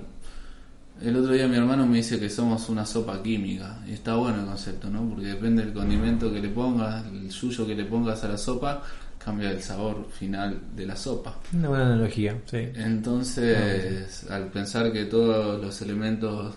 El 1.01 1.15
otro 1.15 1.35
día 1.35 1.47
mi 1.47 1.55
hermano 1.55 1.87
me 1.87 1.99
dice 1.99 2.19
que 2.19 2.29
somos 2.29 2.69
una 2.69 2.85
sopa 2.85 3.23
química 3.23 3.79
y 3.87 3.93
está 3.93 4.17
bueno 4.17 4.41
el 4.41 4.47
concepto, 4.47 4.91
¿no? 4.91 5.09
Porque 5.09 5.27
depende 5.27 5.63
del 5.63 5.73
condimento 5.73 6.33
que 6.33 6.41
le 6.41 6.49
pongas, 6.49 7.07
el 7.07 7.31
suyo 7.31 7.65
que 7.65 7.77
le 7.77 7.85
pongas 7.85 8.25
a 8.25 8.29
la 8.29 8.39
sopa, 8.39 8.83
cambia 9.25 9.53
el 9.53 9.63
sabor 9.63 10.09
final 10.11 10.63
de 10.75 10.85
la 10.85 10.97
sopa. 10.97 11.37
Una 11.53 11.69
buena 11.69 11.87
analogía, 11.87 12.37
sí. 12.47 12.71
Entonces, 12.75 14.27
al 14.31 14.49
pensar 14.49 14.93
que 14.93 15.05
todos 15.05 15.63
los 15.63 15.81
elementos 15.81 16.57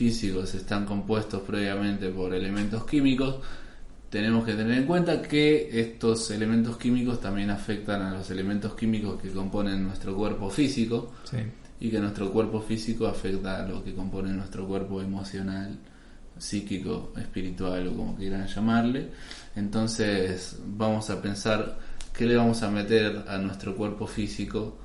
físicos 0.00 0.54
están 0.54 0.86
compuestos 0.86 1.42
previamente 1.42 2.08
por 2.08 2.32
elementos 2.32 2.86
químicos, 2.86 3.34
tenemos 4.08 4.46
que 4.46 4.54
tener 4.54 4.78
en 4.78 4.86
cuenta 4.86 5.20
que 5.20 5.68
estos 5.78 6.30
elementos 6.30 6.78
químicos 6.78 7.20
también 7.20 7.50
afectan 7.50 8.00
a 8.00 8.14
los 8.14 8.30
elementos 8.30 8.72
químicos 8.74 9.20
que 9.20 9.28
componen 9.28 9.84
nuestro 9.84 10.16
cuerpo 10.16 10.48
físico 10.48 11.12
sí. 11.24 11.36
y 11.80 11.90
que 11.90 12.00
nuestro 12.00 12.32
cuerpo 12.32 12.62
físico 12.62 13.06
afecta 13.06 13.62
a 13.62 13.68
lo 13.68 13.84
que 13.84 13.92
compone 13.92 14.32
nuestro 14.32 14.66
cuerpo 14.66 15.02
emocional, 15.02 15.76
psíquico, 16.38 17.12
espiritual 17.18 17.88
o 17.88 17.94
como 17.94 18.16
quieran 18.16 18.46
llamarle. 18.46 19.10
Entonces 19.54 20.60
vamos 20.64 21.10
a 21.10 21.20
pensar 21.20 21.76
qué 22.16 22.24
le 22.24 22.36
vamos 22.36 22.62
a 22.62 22.70
meter 22.70 23.24
a 23.28 23.36
nuestro 23.36 23.76
cuerpo 23.76 24.06
físico 24.06 24.78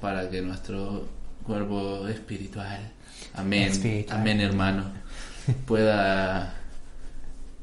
para 0.00 0.30
que 0.30 0.40
nuestro 0.42 1.08
cuerpo 1.42 2.06
espiritual, 2.06 2.92
amén, 3.34 3.72
amén 4.10 4.40
hermano, 4.40 4.84
pueda 5.66 6.54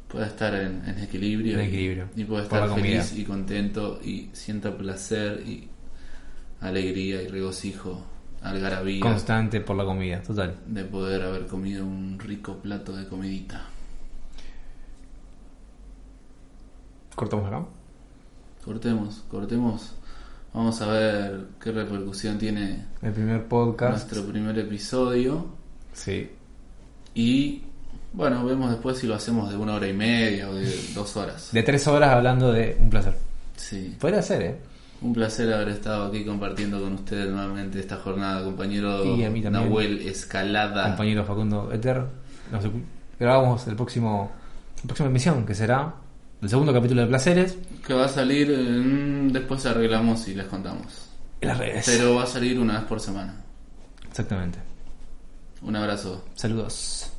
pueda 0.08 0.28
estar 0.28 0.54
en, 0.56 0.84
en 0.88 1.00
equilibrio, 1.00 1.60
En 1.60 1.66
y- 1.66 1.68
equilibrio. 1.68 2.08
y, 2.16 2.24
pueda 2.24 2.44
estar 2.44 2.74
feliz 2.74 3.14
y 3.18 3.24
contento 3.26 4.00
y 4.04 4.30
sienta 4.34 4.78
placer 4.78 5.44
y 5.46 5.68
alegría 6.62 7.22
y 7.22 7.28
regocijo, 7.28 8.06
algarabía 8.42 9.02
Constante 9.02 9.60
por 9.60 9.76
la 9.76 9.84
comida, 9.84 10.22
total. 10.22 10.56
de 10.68 10.84
poder 10.86 11.22
haber 11.24 11.48
comido 11.48 11.86
un 11.86 12.18
rico 12.20 12.58
plato 12.60 12.96
de 12.96 13.08
comidita. 13.08 13.66
Cortamos 17.16 17.48
acá. 17.48 17.66
Cortemos, 18.64 19.24
cortemos. 19.30 19.94
Vamos 20.56 20.82
a 20.82 20.88
ver 20.88 21.48
qué 21.62 21.70
repercusión 21.74 22.38
tiene 22.38 22.86
El 23.02 23.12
primer 23.12 23.44
podcast. 23.46 23.92
nuestro 23.92 24.24
primer 24.32 24.58
episodio. 24.58 25.48
Sí. 25.92 26.30
Y 27.14 27.62
bueno, 28.14 28.46
vemos 28.46 28.72
después 28.72 28.98
si 28.98 29.06
lo 29.06 29.16
hacemos 29.16 29.50
de 29.50 29.58
una 29.58 29.74
hora 29.76 29.90
y 29.90 29.92
media 29.92 30.50
o 30.50 30.54
de 30.54 30.74
dos 30.94 31.18
horas. 31.18 31.50
De 31.52 31.62
tres 31.62 31.86
horas 31.90 32.12
hablando 32.12 32.54
de 32.54 32.78
un 32.80 32.90
placer. 32.90 33.18
Sí. 33.58 33.98
Podría 34.00 34.22
ser, 34.22 34.42
¿eh? 34.44 34.56
Un 35.02 35.12
placer 35.12 35.52
haber 35.54 35.68
estado 35.70 36.06
aquí 36.06 36.24
compartiendo 36.24 36.80
con 36.80 36.94
ustedes 36.94 37.30
nuevamente 37.30 37.82
esta 37.82 37.98
jornada, 37.98 38.42
compañero 38.46 39.04
Y 39.04 39.26
a 39.26 39.30
mí 39.30 39.42
también. 39.42 39.66
Nahuel 39.66 40.08
Escalada. 40.08 40.88
Compañero 40.88 41.26
Facundo 41.26 41.70
Eter. 41.74 42.02
Nos 42.50 42.64
grabamos 43.20 43.68
el 43.68 43.76
próximo, 43.76 44.32
la 44.78 44.84
próxima 44.84 45.10
emisión, 45.10 45.46
que 45.46 45.54
será 45.54 45.96
el 46.42 46.50
segundo 46.50 46.74
capítulo 46.74 47.02
de 47.02 47.08
Placeres. 47.08 47.58
Que 47.86 47.94
va 47.94 48.06
a 48.06 48.10
salir, 48.10 48.56
después 49.32 49.66
arreglamos 49.66 50.28
y 50.28 50.36
les 50.36 50.46
contamos. 50.46 51.10
En 51.42 51.50
las 51.50 51.58
redes. 51.58 51.86
Pero 51.86 52.16
va 52.16 52.24
a 52.24 52.28
salir 52.28 52.60
una 52.60 52.80
vez 52.80 52.84
por 52.84 53.00
semana. 53.00 53.44
Exactamente. 54.08 54.60
Un 55.62 55.76
abrazo. 55.76 56.26
Saludos. 56.36 57.12